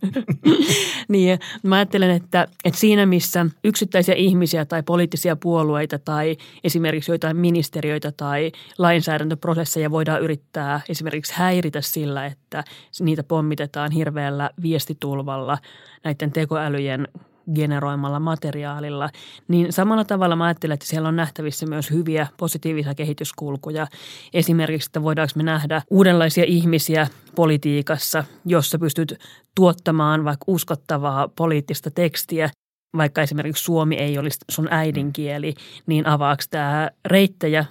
niin, 1.08 1.38
mä 1.62 1.76
ajattelen, 1.76 2.10
että, 2.10 2.48
että 2.64 2.80
siinä 2.80 3.06
missä 3.06 3.46
yksittäisiä 3.64 4.14
ihmisiä 4.14 4.64
tai 4.64 4.82
poliittisia 4.82 5.36
puolueita 5.36 5.98
tai 5.98 6.36
esimerkiksi 6.64 7.10
joitain 7.10 7.36
ministeriöitä 7.36 8.12
tai 8.12 8.52
lainsäädäntöprosesseja 8.78 9.90
voidaan 9.90 10.22
yrittää 10.22 10.80
esimerkiksi 10.88 11.32
häiritä 11.36 11.80
sillä, 11.80 12.26
että 12.26 12.64
niitä 13.00 13.22
pommitetaan 13.22 13.92
hirveällä 13.92 14.50
viestitulvalla 14.62 15.58
näiden 16.04 16.32
tekoälyjen 16.32 17.08
generoimalla 17.54 18.20
materiaalilla, 18.20 19.10
niin 19.48 19.72
samalla 19.72 20.04
tavalla 20.04 20.36
mä 20.36 20.44
ajattelen, 20.44 20.74
että 20.74 20.86
siellä 20.86 21.08
on 21.08 21.16
nähtävissä 21.16 21.66
myös 21.66 21.90
hyviä 21.90 22.26
positiivisia 22.36 22.94
kehityskulkuja. 22.94 23.86
Esimerkiksi, 24.34 24.88
että 24.88 25.02
voidaanko 25.02 25.32
me 25.36 25.42
nähdä 25.42 25.82
uudenlaisia 25.90 26.44
ihmisiä 26.46 27.06
politiikassa, 27.34 28.24
jossa 28.44 28.78
pystyt 28.78 29.18
tuottamaan 29.54 30.24
vaikka 30.24 30.44
uskottavaa 30.46 31.28
poliittista 31.28 31.90
tekstiä, 31.90 32.50
vaikka 32.96 33.22
esimerkiksi 33.22 33.64
suomi 33.64 33.94
ei 33.94 34.18
olisi 34.18 34.38
sun 34.50 34.68
äidinkieli, 34.70 35.54
niin 35.86 36.06
avaako 36.06 36.42
tämä 36.50 36.90
reittejä 37.04 37.64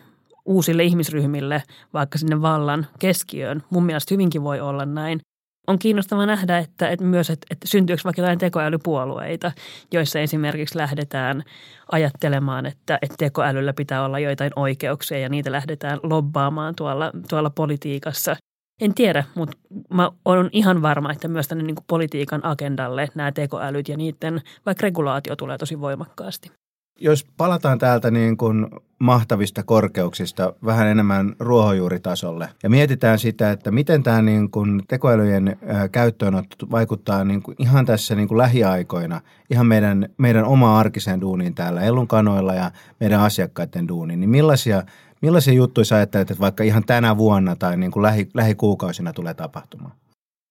uusille 0.46 0.84
ihmisryhmille 0.84 1.64
vaikka 1.94 2.18
sinne 2.18 2.42
vallan 2.42 2.88
keskiöön. 3.00 3.64
Mun 3.70 3.86
mielestä 3.86 4.14
hyvinkin 4.14 4.44
voi 4.44 4.60
olla 4.60 4.86
näin 4.86 5.20
on 5.68 5.80
kiinnostava 5.80 6.26
nähdä, 6.26 6.58
että, 6.58 6.90
että 6.90 7.06
myös, 7.06 7.30
että, 7.30 7.48
että 7.52 7.68
syntyykö 7.68 8.02
vaikka 8.04 8.22
jotain 8.22 8.40
tekoälypuolueita, 8.40 9.52
joissa 9.92 10.20
esimerkiksi 10.20 10.78
lähdetään 10.78 11.44
ajattelemaan, 11.92 12.66
että, 12.66 13.00
että 13.02 13.16
tekoälyllä 13.18 13.74
pitää 13.74 14.06
olla 14.06 14.20
joitain 14.20 14.52
oikeuksia 14.56 15.20
ja 15.20 15.30
niitä 15.30 15.52
lähdetään 15.52 16.00
lobbaamaan 16.04 16.76
tuolla, 16.76 17.12
tuolla 17.30 17.50
politiikassa. 17.50 18.36
En 18.82 18.94
tiedä, 18.94 19.24
mutta 19.36 19.58
mä 19.94 20.12
olen 20.26 20.50
ihan 20.52 20.82
varma, 20.82 21.12
että 21.12 21.28
myös 21.28 21.48
tänne 21.48 21.64
niin 21.64 21.76
politiikan 21.88 22.46
agendalle 22.46 23.08
nämä 23.16 23.32
tekoälyt 23.32 23.90
ja 23.90 23.98
niiden 23.98 24.42
vaikka 24.66 24.84
regulaatio 24.84 25.36
tulee 25.36 25.58
tosi 25.58 25.82
voimakkaasti. 25.82 26.52
Jos 27.00 27.26
palataan 27.38 27.80
täältä 27.80 28.12
niin 28.12 28.38
kuin 28.38 28.68
mahtavista 29.00 29.64
korkeuksista 29.64 30.54
vähän 30.66 30.88
enemmän 30.88 31.36
ruohonjuuritasolle 31.40 32.50
ja 32.64 32.70
mietitään 32.70 33.20
sitä, 33.20 33.52
että 33.52 33.72
miten 33.72 34.04
tämä 34.04 34.22
niin 34.22 34.52
kuin 34.52 34.84
tekoälyjen 34.88 35.58
käyttöönotto 35.92 36.72
vaikuttaa 36.72 37.24
niin 37.24 37.42
kuin 37.42 37.56
ihan 37.60 37.86
tässä 37.86 38.16
niin 38.16 38.28
kuin 38.28 38.38
lähiaikoina 38.38 39.22
ihan 39.50 39.66
meidän, 39.66 40.10
meidän 40.18 40.46
oma 40.46 40.80
arkiseen 40.80 41.22
duuniin 41.22 41.56
täällä 41.56 41.82
Ellun 41.82 42.08
kanoilla 42.08 42.54
ja 42.54 42.72
meidän 43.00 43.20
asiakkaiden 43.20 43.88
duuniin, 43.88 44.20
niin 44.20 44.30
millaisia, 44.30 44.84
millaisia 45.22 45.54
juttuja 45.54 45.86
sä 45.86 45.96
ajattelet, 45.96 46.32
että 46.32 46.42
vaikka 46.42 46.64
ihan 46.64 46.84
tänä 46.84 47.18
vuonna 47.18 47.56
tai 47.56 47.78
niin 47.78 47.92
kuin 47.92 48.04
lähi, 48.04 48.30
lähikuukausina 48.34 49.14
tulee 49.14 49.34
tapahtumaan? 49.34 49.92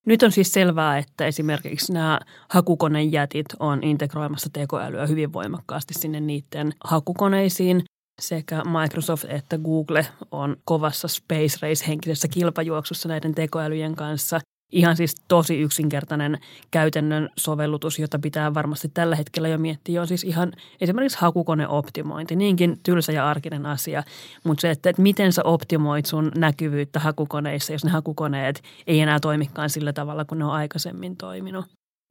Nyt 0.06 0.22
on 0.22 0.32
siis 0.32 0.52
selvää, 0.52 0.98
että 0.98 1.26
esimerkiksi 1.26 1.92
nämä 1.92 2.20
hakukonejätit 2.50 3.46
on 3.60 3.82
integroimassa 3.82 4.50
tekoälyä 4.52 5.06
hyvin 5.06 5.32
voimakkaasti 5.32 5.94
sinne 5.94 6.20
niiden 6.20 6.72
hakukoneisiin. 6.84 7.84
Sekä 8.20 8.62
Microsoft 8.64 9.24
että 9.28 9.58
Google 9.58 10.06
on 10.30 10.56
kovassa 10.64 11.08
space 11.08 11.58
race 11.62 11.86
henkisessä 11.88 12.28
kilpajuoksussa 12.28 13.08
näiden 13.08 13.34
tekoälyjen 13.34 13.94
kanssa. 13.96 14.40
Ihan 14.72 14.96
siis 14.96 15.14
tosi 15.28 15.60
yksinkertainen 15.60 16.38
käytännön 16.70 17.28
sovellutus, 17.36 17.98
jota 17.98 18.18
pitää 18.18 18.54
varmasti 18.54 18.88
tällä 18.94 19.16
hetkellä 19.16 19.48
jo 19.48 19.58
miettiä, 19.58 20.00
on 20.00 20.06
siis 20.06 20.24
ihan 20.24 20.52
esimerkiksi 20.80 21.18
hakukoneoptimointi. 21.20 22.36
Niinkin 22.36 22.76
tylsä 22.82 23.12
ja 23.12 23.28
arkinen 23.28 23.66
asia, 23.66 24.02
mutta 24.44 24.60
se, 24.60 24.70
että, 24.70 24.90
että 24.90 25.02
miten 25.02 25.32
sä 25.32 25.42
optimoit 25.44 26.06
sun 26.06 26.32
näkyvyyttä 26.36 27.00
hakukoneissa, 27.00 27.72
jos 27.72 27.84
ne 27.84 27.90
hakukoneet 27.90 28.62
ei 28.86 29.00
enää 29.00 29.20
toimikaan 29.20 29.70
sillä 29.70 29.92
tavalla, 29.92 30.24
kun 30.24 30.38
ne 30.38 30.44
on 30.44 30.50
aikaisemmin 30.50 31.16
toiminut. 31.16 31.64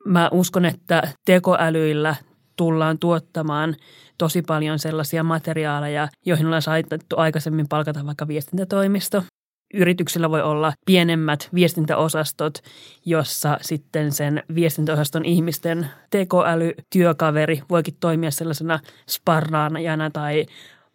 Mä 0.06 0.30
uskon, 0.32 0.66
että 0.66 1.14
tekoälyillä 1.26 2.16
tullaan 2.56 3.00
tuottamaan 3.00 3.76
tosi 4.18 4.42
paljon 4.42 4.80
sellaisia 4.80 5.24
materiaaleja, 5.24 6.08
joihin 6.26 6.46
ollaan 6.46 6.62
saitettu 6.62 7.16
aikaisemmin 7.18 7.68
palkata 7.68 8.06
vaikka 8.06 8.28
viestintätoimisto 8.28 9.24
yrityksillä 9.76 10.30
voi 10.30 10.42
olla 10.42 10.74
pienemmät 10.86 11.50
viestintäosastot, 11.54 12.60
jossa 13.06 13.58
sitten 13.62 14.12
sen 14.12 14.44
viestintäosaston 14.56 15.26
ihmisten 15.26 15.88
tekoälytyökaveri 16.10 17.62
voikin 17.70 17.98
toimia 18.00 18.32
sellaisena 18.32 18.80
sparraanajana 19.10 20.10
tai 20.10 20.46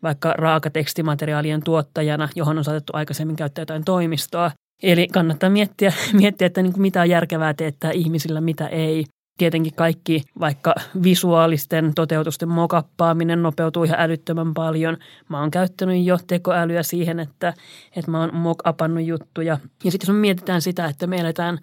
vaikka 0.03 0.33
raakatekstimateriaalien 0.33 1.63
tuottajana, 1.63 2.29
johon 2.35 2.59
on 2.59 2.65
saatettu 2.65 2.93
aikaisemmin 2.97 3.37
käyttää 3.37 3.63
jotain 3.63 3.85
toimistoa. 3.85 4.51
Eli 4.83 5.09
kannattaa 5.09 5.51
miettiä, 5.51 5.93
miettiä 6.13 6.47
että 6.47 6.63
niin 6.63 6.73
kuin 6.73 6.83
mitä 6.83 7.01
on 7.01 7.11
järkevää 7.11 7.55
teettää 7.55 7.91
ihmisillä, 7.91 8.41
mitä 8.41 8.67
ei 8.67 9.05
tietenkin 9.41 9.75
kaikki 9.75 10.23
vaikka 10.41 10.75
visuaalisten 11.03 11.95
toteutusten 11.95 12.49
mokappaaminen 12.49 13.43
nopeutuu 13.43 13.85
ihan 13.85 14.01
älyttömän 14.01 14.55
paljon. 14.55 14.97
Mä 15.29 15.41
oon 15.41 15.51
käyttänyt 15.51 16.05
jo 16.05 16.19
tekoälyä 16.27 16.83
siihen, 16.83 17.21
että, 17.21 17.55
että 17.97 18.11
mä 18.11 18.21
oon 18.21 18.35
mockupannut 18.35 19.05
juttuja. 19.05 19.59
Ja 19.85 19.91
sitten 19.91 20.09
jos 20.09 20.17
me 20.17 20.21
mietitään 20.21 20.63
sitä, 20.63 20.87
että 20.87 21.07
me 21.07 21.17
eletään 21.17 21.59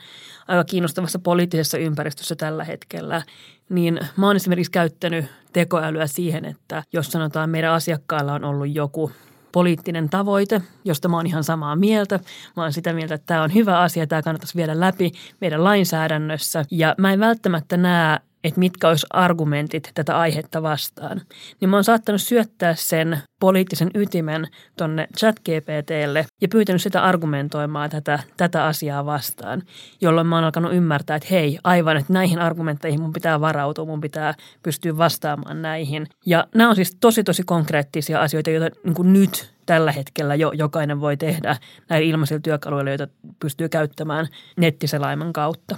aika 0.48 0.63
kiinnostavassa 0.63 1.19
poliittisessa 1.19 1.77
ympäristössä 1.77 2.36
tällä 2.36 2.63
hetkellä, 2.63 3.22
niin 3.69 4.00
mä 4.17 4.27
oon 4.27 4.36
esimerkiksi 4.36 4.72
käyttänyt 4.72 5.25
tekoälyä 5.53 6.07
siihen, 6.07 6.46
että 6.46 6.84
jos 6.93 7.12
sanotaan 7.12 7.50
meidän 7.50 7.74
asiakkaalla 7.74 8.34
on 8.34 8.43
ollut 8.43 8.75
joku 8.75 9.12
poliittinen 9.51 10.10
tavoite, 10.10 10.62
josta 10.86 11.08
mä 11.08 11.18
oon 11.18 11.27
ihan 11.27 11.44
samaa 11.44 11.75
mieltä. 11.75 12.20
Mä 12.56 12.63
oon 12.63 12.74
sitä 12.74 12.94
mieltä, 12.94 13.16
että 13.16 13.25
tämä 13.25 13.44
on 13.44 13.54
hyvä 13.54 13.80
asia, 13.80 14.08
tämä 14.08 14.22
kannattaisi 14.22 14.56
viedä 14.56 14.80
läpi 14.80 15.12
meidän 15.42 15.63
lainsäädännössä. 15.63 16.66
Ja 16.72 16.96
mä 16.98 17.13
en 17.13 17.20
välttämättä 17.20 17.77
näe 17.77 18.20
että 18.44 18.60
mitkä 18.60 18.89
olisi 18.89 19.08
argumentit 19.10 19.91
tätä 19.94 20.20
aihetta 20.20 20.62
vastaan, 20.62 21.22
niin 21.62 21.70
mä 21.70 21.77
oon 21.77 21.84
saattanut 21.84 22.22
syöttää 22.22 22.75
sen 22.75 23.22
poliittisen 23.39 23.91
ytimen 23.96 24.48
tonne 24.77 25.08
chat-GPTlle 25.17 26.25
ja 26.41 26.48
pyytänyt 26.51 26.82
sitä 26.82 27.03
argumentoimaan 27.03 27.89
tätä, 27.89 28.20
tätä 28.38 28.65
asiaa 28.65 29.06
vastaan, 29.06 29.63
jolloin 30.01 30.27
mä 30.27 30.36
oon 30.36 30.44
alkanut 30.44 30.74
ymmärtää, 30.74 31.15
että 31.15 31.27
hei, 31.32 31.60
aivan, 31.63 31.98
että 31.98 32.13
näihin 32.13 32.39
argumentteihin 32.39 33.01
mun 33.01 33.13
pitää 33.13 33.41
varautua, 33.41 33.86
mun 33.86 34.01
pitää 34.01 34.34
pystyä 34.63 34.98
vastaamaan 34.98 35.62
näihin. 35.62 36.08
Ja 36.25 36.48
nämä 36.56 36.70
on 36.70 36.75
siis 36.75 36.98
tosi, 37.00 37.24
tosi 37.24 37.44
konkreettisia 37.44 38.22
asioita, 38.22 38.50
joita 38.50 38.79
niin 38.84 39.13
nyt 39.13 39.53
tällä 39.65 39.91
hetkellä 39.91 40.36
jo 40.36 40.51
jokainen 40.51 41.01
voi 41.01 41.17
tehdä 41.17 41.58
näillä 41.89 42.10
ilmaisilla 42.10 42.41
työkaluilla, 42.41 42.91
joita 42.91 43.08
pystyy 43.39 43.70
käyttämään 43.70 44.27
nettiselaimen 44.58 45.34
kautta. 45.34 45.77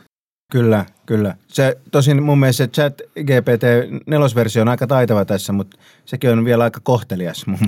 Kyllä, 0.49 0.85
kyllä. 1.05 1.35
Se, 1.47 1.77
tosin 1.91 2.23
mun 2.23 2.39
mielestä 2.39 2.67
chat 2.67 3.01
GPT 3.19 3.63
nelosversio 4.05 4.61
on 4.61 4.67
aika 4.67 4.87
taitava 4.87 5.25
tässä, 5.25 5.53
mutta 5.53 5.77
sekin 6.05 6.29
on 6.29 6.45
vielä 6.45 6.63
aika 6.63 6.79
kohtelias 6.83 7.47
mun, 7.47 7.59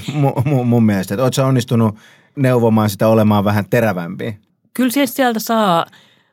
mun, 0.45 0.67
mun 0.67 0.83
mielestä. 0.83 1.23
Oletko 1.23 1.41
onnistunut 1.41 1.95
neuvomaan 2.35 2.89
sitä 2.89 3.07
olemaan 3.07 3.43
vähän 3.43 3.65
terävämpi? 3.69 4.37
Kyllä 4.73 5.05
sieltä 5.05 5.39
saa 5.39 5.85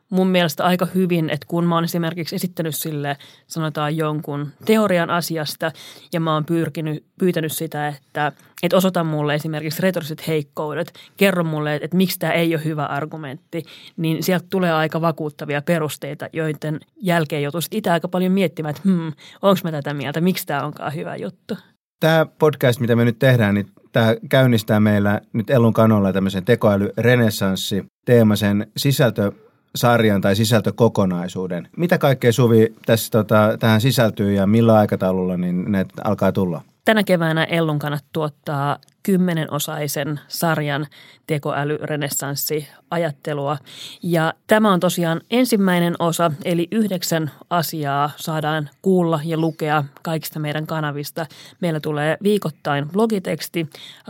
mun 0.09 0.27
mielestä 0.27 0.63
aika 0.63 0.87
hyvin, 0.95 1.29
että 1.29 1.45
kun 1.47 1.65
mä 1.65 1.75
oon 1.75 1.83
esimerkiksi 1.83 2.35
esittänyt 2.35 2.75
sille 2.75 3.17
sanotaan 3.47 3.97
jonkun 3.97 4.47
teorian 4.65 5.09
asiasta 5.09 5.71
ja 6.13 6.19
mä 6.19 6.33
oon 6.33 6.45
pyrkinyt, 6.45 7.03
pyytänyt 7.19 7.51
sitä, 7.51 7.87
että, 7.87 8.31
että 8.63 8.77
osoita 8.77 9.03
mulle 9.03 9.33
esimerkiksi 9.33 9.81
retoriset 9.81 10.27
heikkoudet, 10.27 10.93
kerro 11.17 11.43
mulle, 11.43 11.75
että, 11.75 11.85
että 11.85 11.97
miksi 11.97 12.19
tämä 12.19 12.33
ei 12.33 12.55
ole 12.55 12.63
hyvä 12.63 12.85
argumentti, 12.85 13.63
niin 13.97 14.23
sieltä 14.23 14.45
tulee 14.49 14.73
aika 14.73 15.01
vakuuttavia 15.01 15.61
perusteita, 15.61 16.29
joiden 16.33 16.79
jälkeen 17.01 17.43
joutuu 17.43 17.61
itse 17.71 17.89
aika 17.89 18.07
paljon 18.07 18.31
miettimään, 18.31 18.69
että 18.69 18.81
hmm, 18.85 19.13
onko 19.41 19.59
mä 19.63 19.71
tätä 19.71 19.93
mieltä, 19.93 20.21
miksi 20.21 20.47
tämä 20.47 20.65
onkaan 20.65 20.95
hyvä 20.95 21.15
juttu. 21.15 21.57
Tämä 21.99 22.25
podcast, 22.39 22.79
mitä 22.79 22.95
me 22.95 23.05
nyt 23.05 23.19
tehdään, 23.19 23.55
niin 23.55 23.67
tämä 23.91 24.15
käynnistää 24.29 24.79
meillä 24.79 25.21
nyt 25.33 25.49
Ellun 25.49 25.73
kanolla 25.73 26.13
tämmöisen 26.13 26.45
tekoälyrenessanssi 26.45 27.85
teemaisen 28.05 28.67
sisältö 28.77 29.31
sarjan 29.75 30.21
tai 30.21 30.35
sisältökokonaisuuden. 30.35 31.67
Mitä 31.77 31.97
kaikkea 31.97 32.33
Suvi 32.33 32.73
tässä, 32.85 33.11
tota, 33.11 33.57
tähän 33.59 33.81
sisältyy 33.81 34.33
ja 34.33 34.47
millä 34.47 34.73
aikataululla 34.73 35.37
niin 35.37 35.71
ne 35.71 35.85
alkaa 36.03 36.31
tulla? 36.31 36.61
Tänä 36.85 37.03
keväänä 37.03 37.43
Ellun 37.43 37.79
kannat 37.79 38.05
tuottaa 38.13 38.77
kymmenenosaisen 39.03 40.19
sarjan 40.27 40.87
tekoälyrenessanssi 41.27 42.67
ajattelua. 42.91 43.57
Ja 44.03 44.33
tämä 44.47 44.73
on 44.73 44.79
tosiaan 44.79 45.21
ensimmäinen 45.31 45.95
osa, 45.99 46.31
eli 46.45 46.67
yhdeksän 46.71 47.31
asiaa 47.49 48.11
saadaan 48.15 48.69
kuulla 48.81 49.19
ja 49.23 49.37
lukea 49.37 49.83
kaikista 50.01 50.39
meidän 50.39 50.67
kanavista. 50.67 51.25
Meillä 51.61 51.79
tulee 51.79 52.17
viikoittain 52.23 52.89
blogiteksti, 52.89 53.69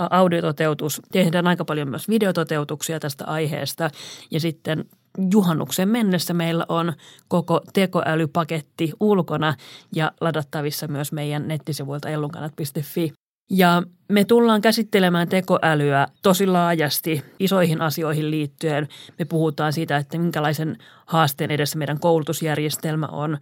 audiototeutus, 0.09 1.01
tehdään 1.11 1.47
aika 1.47 1.65
paljon 1.65 1.89
myös 1.89 2.09
videototeutuksia 2.09 2.99
tästä 2.99 3.25
aiheesta 3.25 3.89
ja 4.31 4.39
sitten 4.39 4.85
juhannuksen 5.31 5.89
mennessä 5.89 6.33
meillä 6.33 6.65
on 6.69 6.93
koko 7.27 7.61
tekoälypaketti 7.73 8.91
ulkona 8.99 9.55
ja 9.95 10.11
ladattavissa 10.21 10.87
myös 10.87 11.11
meidän 11.11 11.47
nettisivuilta 11.47 12.09
ellunkanat.fi. 12.09 13.13
Ja 13.51 13.83
me 14.09 14.25
tullaan 14.25 14.61
käsittelemään 14.61 15.27
tekoälyä 15.27 16.07
tosi 16.21 16.47
laajasti 16.47 17.23
isoihin 17.39 17.81
asioihin 17.81 18.31
liittyen. 18.31 18.87
Me 19.19 19.25
puhutaan 19.25 19.73
siitä, 19.73 19.97
että 19.97 20.17
minkälaisen 20.17 20.77
haasteen 21.05 21.51
edessä 21.51 21.77
meidän 21.77 21.99
koulutusjärjestelmä 21.99 23.05
on, 23.05 23.37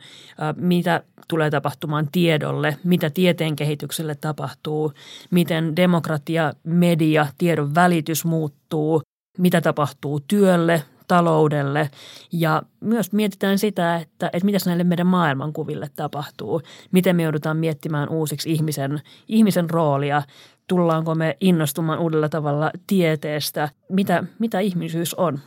mitä 0.56 1.04
tulee 1.28 1.50
tapahtumaan 1.50 2.08
tiedolle, 2.12 2.78
mitä 2.84 3.10
tieteen 3.10 3.56
kehitykselle 3.56 4.16
tapahtuu, 4.16 4.94
miten 5.32 5.76
demokratia, 5.76 6.54
media, 6.64 7.28
tiedon 7.38 7.76
välitys 7.76 8.26
muuttuu, 8.26 9.02
mitä 9.38 9.62
tapahtuu 9.62 10.20
työlle, 10.20 10.84
taloudelle 11.08 11.90
ja 12.32 12.64
myös 12.82 13.12
mietitään 13.12 13.60
sitä, 13.60 13.96
että, 13.96 14.30
että 14.34 14.46
mitä 14.46 14.58
näille 14.66 14.84
meidän 14.84 15.08
maailmankuville 15.08 15.90
tapahtuu. 15.96 16.62
Miten 16.92 17.16
me 17.16 17.24
joudutaan 17.24 17.58
miettimään 17.58 18.10
uusiksi 18.10 18.52
ihmisen, 18.52 19.00
ihmisen 19.28 19.70
roolia, 19.70 20.22
tullaanko 20.68 21.16
me 21.16 21.38
innostumaan 21.42 22.00
uudella 22.00 22.30
tavalla 22.30 22.72
tieteestä, 22.88 23.70
mitä, 23.90 24.24
mitä 24.40 24.60
ihmisyys 24.60 25.14
on. 25.14 25.40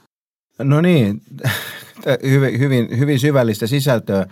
No 0.59 0.81
niin, 0.81 1.23
hyvin, 2.31 2.59
hyvin, 2.59 2.99
hyvin 2.99 3.19
syvällistä 3.19 3.67
sisältöä 3.67 4.27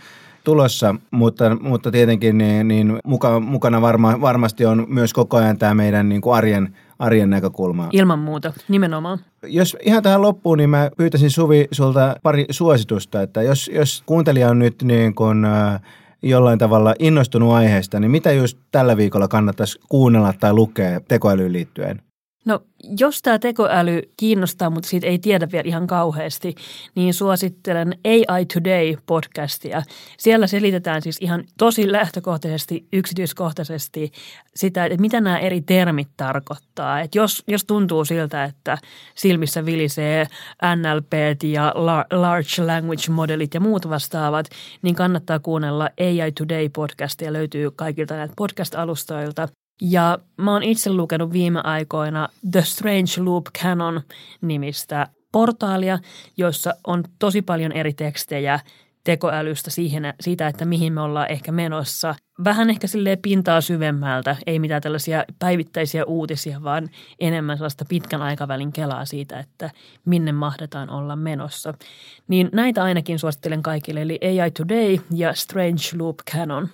tulossa, 0.44 0.94
mutta, 1.10 1.56
mutta 1.60 1.90
tietenkin 1.90 2.38
niin, 2.38 2.68
niin 2.68 2.98
muka, 3.04 3.40
mukana 3.40 3.80
varma, 3.80 4.20
varmasti 4.20 4.66
on 4.66 4.86
myös 4.88 5.12
koko 5.12 5.36
ajan 5.36 5.58
tämä 5.58 5.74
meidän 5.74 6.08
niin 6.08 6.20
kuin 6.20 6.34
arjen, 6.34 6.76
arjen 6.98 7.30
näkökulma. 7.30 7.88
Ilman 7.92 8.18
muuta, 8.18 8.52
nimenomaan. 8.68 9.18
Jos 9.46 9.76
ihan 9.82 10.02
tähän 10.02 10.22
loppuun, 10.22 10.58
niin 10.58 10.70
mä 10.70 10.90
pyytäisin 10.96 11.30
Suvi 11.30 11.68
sulta 11.72 12.16
pari 12.22 12.46
suositusta, 12.50 13.22
että 13.22 13.42
jos, 13.42 13.70
jos 13.74 14.02
kuuntelija 14.06 14.50
on 14.50 14.58
nyt 14.58 14.82
niin 14.82 15.14
kuin, 15.14 15.44
äh, 15.44 15.80
jollain 16.22 16.58
tavalla 16.58 16.94
innostunut 16.98 17.52
aiheesta, 17.52 18.00
niin 18.00 18.11
mitä 18.11 18.32
just 18.32 18.58
tällä 18.70 18.96
viikolla 18.96 19.28
kannattaisi 19.28 19.78
kuunnella 19.88 20.34
tai 20.40 20.52
lukea 20.52 21.00
tekoälyyn 21.00 21.52
liittyen? 21.52 22.02
No 22.44 22.61
jos 22.98 23.22
tämä 23.22 23.38
tekoäly 23.38 24.03
kiinnostaa, 24.16 24.70
mutta 24.70 24.88
siitä 24.88 25.07
ei 25.07 25.18
tiedä 25.18 25.48
vielä 25.53 25.68
ihan 25.68 25.87
kauheasti, 25.87 26.55
niin 26.94 27.14
suosittelen 27.14 27.98
AI 28.05 28.44
Today-podcastia. 28.44 29.83
Siellä 30.18 30.46
selitetään 30.46 31.03
siis 31.03 31.16
ihan 31.20 31.44
tosi 31.59 31.92
lähtökohtaisesti, 31.92 32.87
yksityiskohtaisesti 32.92 34.12
sitä, 34.57 34.85
että 34.85 35.01
mitä 35.01 35.20
nämä 35.20 35.38
eri 35.38 35.61
termit 35.61 36.09
tarkoittaa. 36.16 37.01
Että 37.01 37.18
jos, 37.18 37.44
jos 37.48 37.64
tuntuu 37.64 38.05
siltä, 38.05 38.44
että 38.44 38.79
silmissä 39.14 39.64
vilisee 39.64 40.27
NLP 40.77 41.42
ja 41.42 41.74
Large 42.11 42.62
Language 42.66 43.11
Modelit 43.11 43.55
ja 43.55 43.61
muut 43.61 43.88
vastaavat, 43.88 44.46
niin 44.83 44.94
kannattaa 44.94 45.38
kuunnella 45.38 45.85
AI 46.01 46.31
Today-podcastia. 46.40 47.33
Löytyy 47.33 47.70
kaikilta 47.70 48.16
näitä 48.16 48.35
podcast-alustoilta. 48.37 49.48
Ja 49.80 50.18
mä 50.36 50.52
oon 50.52 50.62
itse 50.62 50.92
lukenut 50.92 51.32
viime 51.32 51.60
aikoina 51.64 52.28
The 52.52 52.62
Strange 52.62 53.22
Loop 53.24 53.44
Canon 53.62 54.00
nimistä 54.40 55.06
portaalia, 55.32 55.98
jossa 56.36 56.74
on 56.86 57.04
tosi 57.18 57.42
paljon 57.42 57.72
eri 57.72 57.92
tekstejä 57.92 58.60
tekoälystä 59.04 59.70
siihen, 59.70 60.14
siitä, 60.20 60.48
että 60.48 60.64
mihin 60.64 60.92
me 60.92 61.00
ollaan 61.00 61.30
ehkä 61.30 61.52
menossa. 61.52 62.14
Vähän 62.44 62.70
ehkä 62.70 62.86
sille 62.86 63.16
pintaa 63.16 63.60
syvemmältä, 63.60 64.36
ei 64.46 64.58
mitään 64.58 64.82
tällaisia 64.82 65.24
päivittäisiä 65.38 66.04
uutisia, 66.04 66.62
vaan 66.62 66.88
enemmän 67.20 67.56
sellaista 67.56 67.84
pitkän 67.88 68.22
aikavälin 68.22 68.72
kelaa 68.72 69.04
siitä, 69.04 69.38
että 69.38 69.70
minne 70.04 70.32
mahdetaan 70.32 70.90
olla 70.90 71.16
menossa. 71.16 71.74
Niin 72.28 72.48
näitä 72.52 72.84
ainakin 72.84 73.18
suosittelen 73.18 73.62
kaikille, 73.62 74.02
eli 74.02 74.18
AI 74.22 74.50
Today 74.50 74.98
ja 75.14 75.34
Strange 75.34 75.82
Loop 75.98 76.16
Canon. 76.32 76.68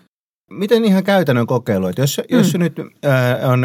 Miten 0.50 0.84
ihan 0.84 1.04
käytännön 1.04 1.46
kokeilu, 1.46 1.86
että 1.86 2.02
jos, 2.02 2.20
mm. 2.30 2.38
jos 2.38 2.54
nyt 2.54 2.78
äh, 2.78 3.50
on, 3.50 3.64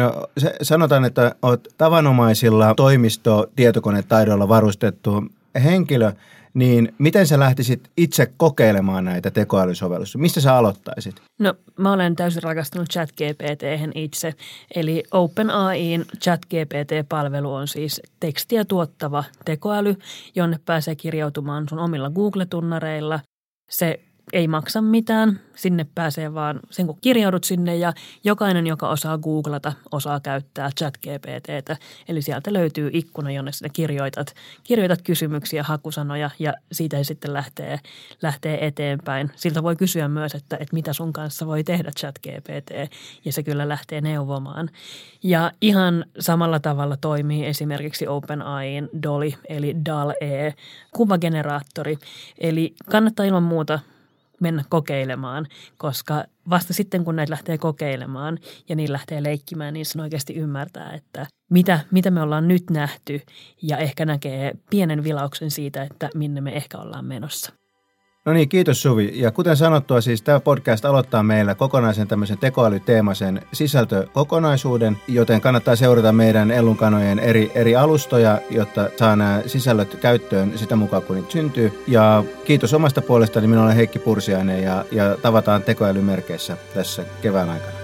sanotaan, 0.62 1.04
että 1.04 1.34
olet 1.42 1.74
tavanomaisilla 1.78 2.74
toimisto-tietokonetaidoilla 2.74 4.48
varustettu 4.48 5.24
henkilö, 5.64 6.12
niin 6.54 6.94
miten 6.98 7.26
sä 7.26 7.38
lähtisit 7.38 7.90
itse 7.96 8.32
kokeilemaan 8.36 9.04
näitä 9.04 9.30
tekoälysovelluksia? 9.30 10.20
Mistä 10.20 10.40
sä 10.40 10.56
aloittaisit? 10.56 11.22
No 11.38 11.54
mä 11.76 11.92
olen 11.92 12.16
täysin 12.16 12.42
rakastunut 12.42 12.88
ChatGPT 12.88 13.62
itse. 13.94 14.34
Eli 14.74 15.02
OpenAIin 15.10 16.04
ChatGPT-palvelu 16.20 17.54
on 17.54 17.68
siis 17.68 18.02
tekstiä 18.20 18.64
tuottava 18.64 19.24
tekoäly, 19.44 19.96
jonne 20.34 20.58
pääsee 20.64 20.94
kirjautumaan 20.94 21.68
sun 21.68 21.78
omilla 21.78 22.10
Google-tunnareilla. 22.10 23.20
Se 23.70 24.00
ei 24.32 24.48
maksa 24.48 24.82
mitään. 24.82 25.40
Sinne 25.56 25.86
pääsee 25.94 26.34
vaan 26.34 26.60
sen, 26.70 26.86
kun 26.86 26.98
kirjaudut 27.00 27.44
sinne 27.44 27.76
ja 27.76 27.92
jokainen, 28.24 28.66
joka 28.66 28.88
osaa 28.88 29.18
googlata, 29.18 29.72
osaa 29.92 30.20
käyttää 30.20 30.70
chat 30.78 30.94
GPTtä. 30.98 31.76
Eli 32.08 32.22
sieltä 32.22 32.52
löytyy 32.52 32.90
ikkuna, 32.92 33.30
jonne 33.30 33.52
sinne 33.52 33.70
kirjoitat, 33.72 34.34
kirjoitat 34.64 35.02
kysymyksiä, 35.02 35.62
hakusanoja 35.62 36.30
ja 36.38 36.54
siitä 36.72 37.02
sitten 37.02 37.32
lähtee, 37.32 37.80
lähtee 38.22 38.66
eteenpäin. 38.66 39.30
Siltä 39.36 39.62
voi 39.62 39.76
kysyä 39.76 40.08
myös, 40.08 40.34
että, 40.34 40.56
että 40.56 40.74
mitä 40.74 40.92
sun 40.92 41.12
kanssa 41.12 41.46
voi 41.46 41.64
tehdä 41.64 41.90
chat 42.00 42.18
GPT 42.18 42.94
ja 43.24 43.32
se 43.32 43.42
kyllä 43.42 43.68
lähtee 43.68 44.00
neuvomaan. 44.00 44.70
Ja 45.22 45.52
ihan 45.60 46.04
samalla 46.18 46.60
tavalla 46.60 46.96
toimii 46.96 47.46
esimerkiksi 47.46 48.06
OpenAIin 48.06 48.88
Dolly 49.02 49.32
eli 49.48 49.76
DAL-E 49.86 50.54
kuvageneraattori. 50.90 51.96
Eli 52.38 52.74
kannattaa 52.90 53.26
ilman 53.26 53.42
muuta– 53.42 53.78
mennä 54.40 54.64
kokeilemaan, 54.68 55.46
koska 55.76 56.24
vasta 56.50 56.72
sitten 56.72 57.04
kun 57.04 57.16
näitä 57.16 57.30
lähtee 57.30 57.58
kokeilemaan 57.58 58.38
ja 58.68 58.76
niin 58.76 58.92
lähtee 58.92 59.22
leikkimään, 59.22 59.74
niin 59.74 59.86
sen 59.86 60.00
oikeasti 60.00 60.34
ymmärtää, 60.34 60.92
että 60.92 61.26
mitä, 61.50 61.80
mitä 61.90 62.10
me 62.10 62.22
ollaan 62.22 62.48
nyt 62.48 62.70
nähty 62.70 63.20
ja 63.62 63.78
ehkä 63.78 64.04
näkee 64.04 64.52
pienen 64.70 65.04
vilauksen 65.04 65.50
siitä, 65.50 65.82
että 65.82 66.10
minne 66.14 66.40
me 66.40 66.56
ehkä 66.56 66.78
ollaan 66.78 67.04
menossa. 67.04 67.59
No 68.26 68.32
niin, 68.32 68.48
kiitos 68.48 68.82
Suvi. 68.82 69.12
Ja 69.14 69.30
kuten 69.30 69.56
sanottua, 69.56 70.00
siis 70.00 70.22
tämä 70.22 70.40
podcast 70.40 70.84
aloittaa 70.84 71.22
meillä 71.22 71.54
kokonaisen 71.54 72.08
tämmöisen 72.08 72.38
tekoälyteemaisen 72.38 73.42
sisältökokonaisuuden, 73.52 74.96
joten 75.08 75.40
kannattaa 75.40 75.76
seurata 75.76 76.12
meidän 76.12 76.50
Ellunkanojen 76.50 77.18
eri, 77.18 77.52
eri 77.54 77.76
alustoja, 77.76 78.38
jotta 78.50 78.88
saa 78.98 79.16
nämä 79.16 79.42
sisällöt 79.46 79.94
käyttöön 80.00 80.58
sitä 80.58 80.76
mukaan, 80.76 81.02
kun 81.02 81.16
niitä 81.16 81.32
syntyy. 81.32 81.84
Ja 81.86 82.24
kiitos 82.44 82.74
omasta 82.74 83.02
puolestani, 83.02 83.46
minä 83.46 83.62
olen 83.62 83.76
Heikki 83.76 83.98
Pursiainen 83.98 84.62
ja, 84.62 84.84
ja 84.92 85.16
tavataan 85.22 85.62
tekoälymerkeissä 85.62 86.56
tässä 86.74 87.04
kevään 87.22 87.50
aikana. 87.50 87.79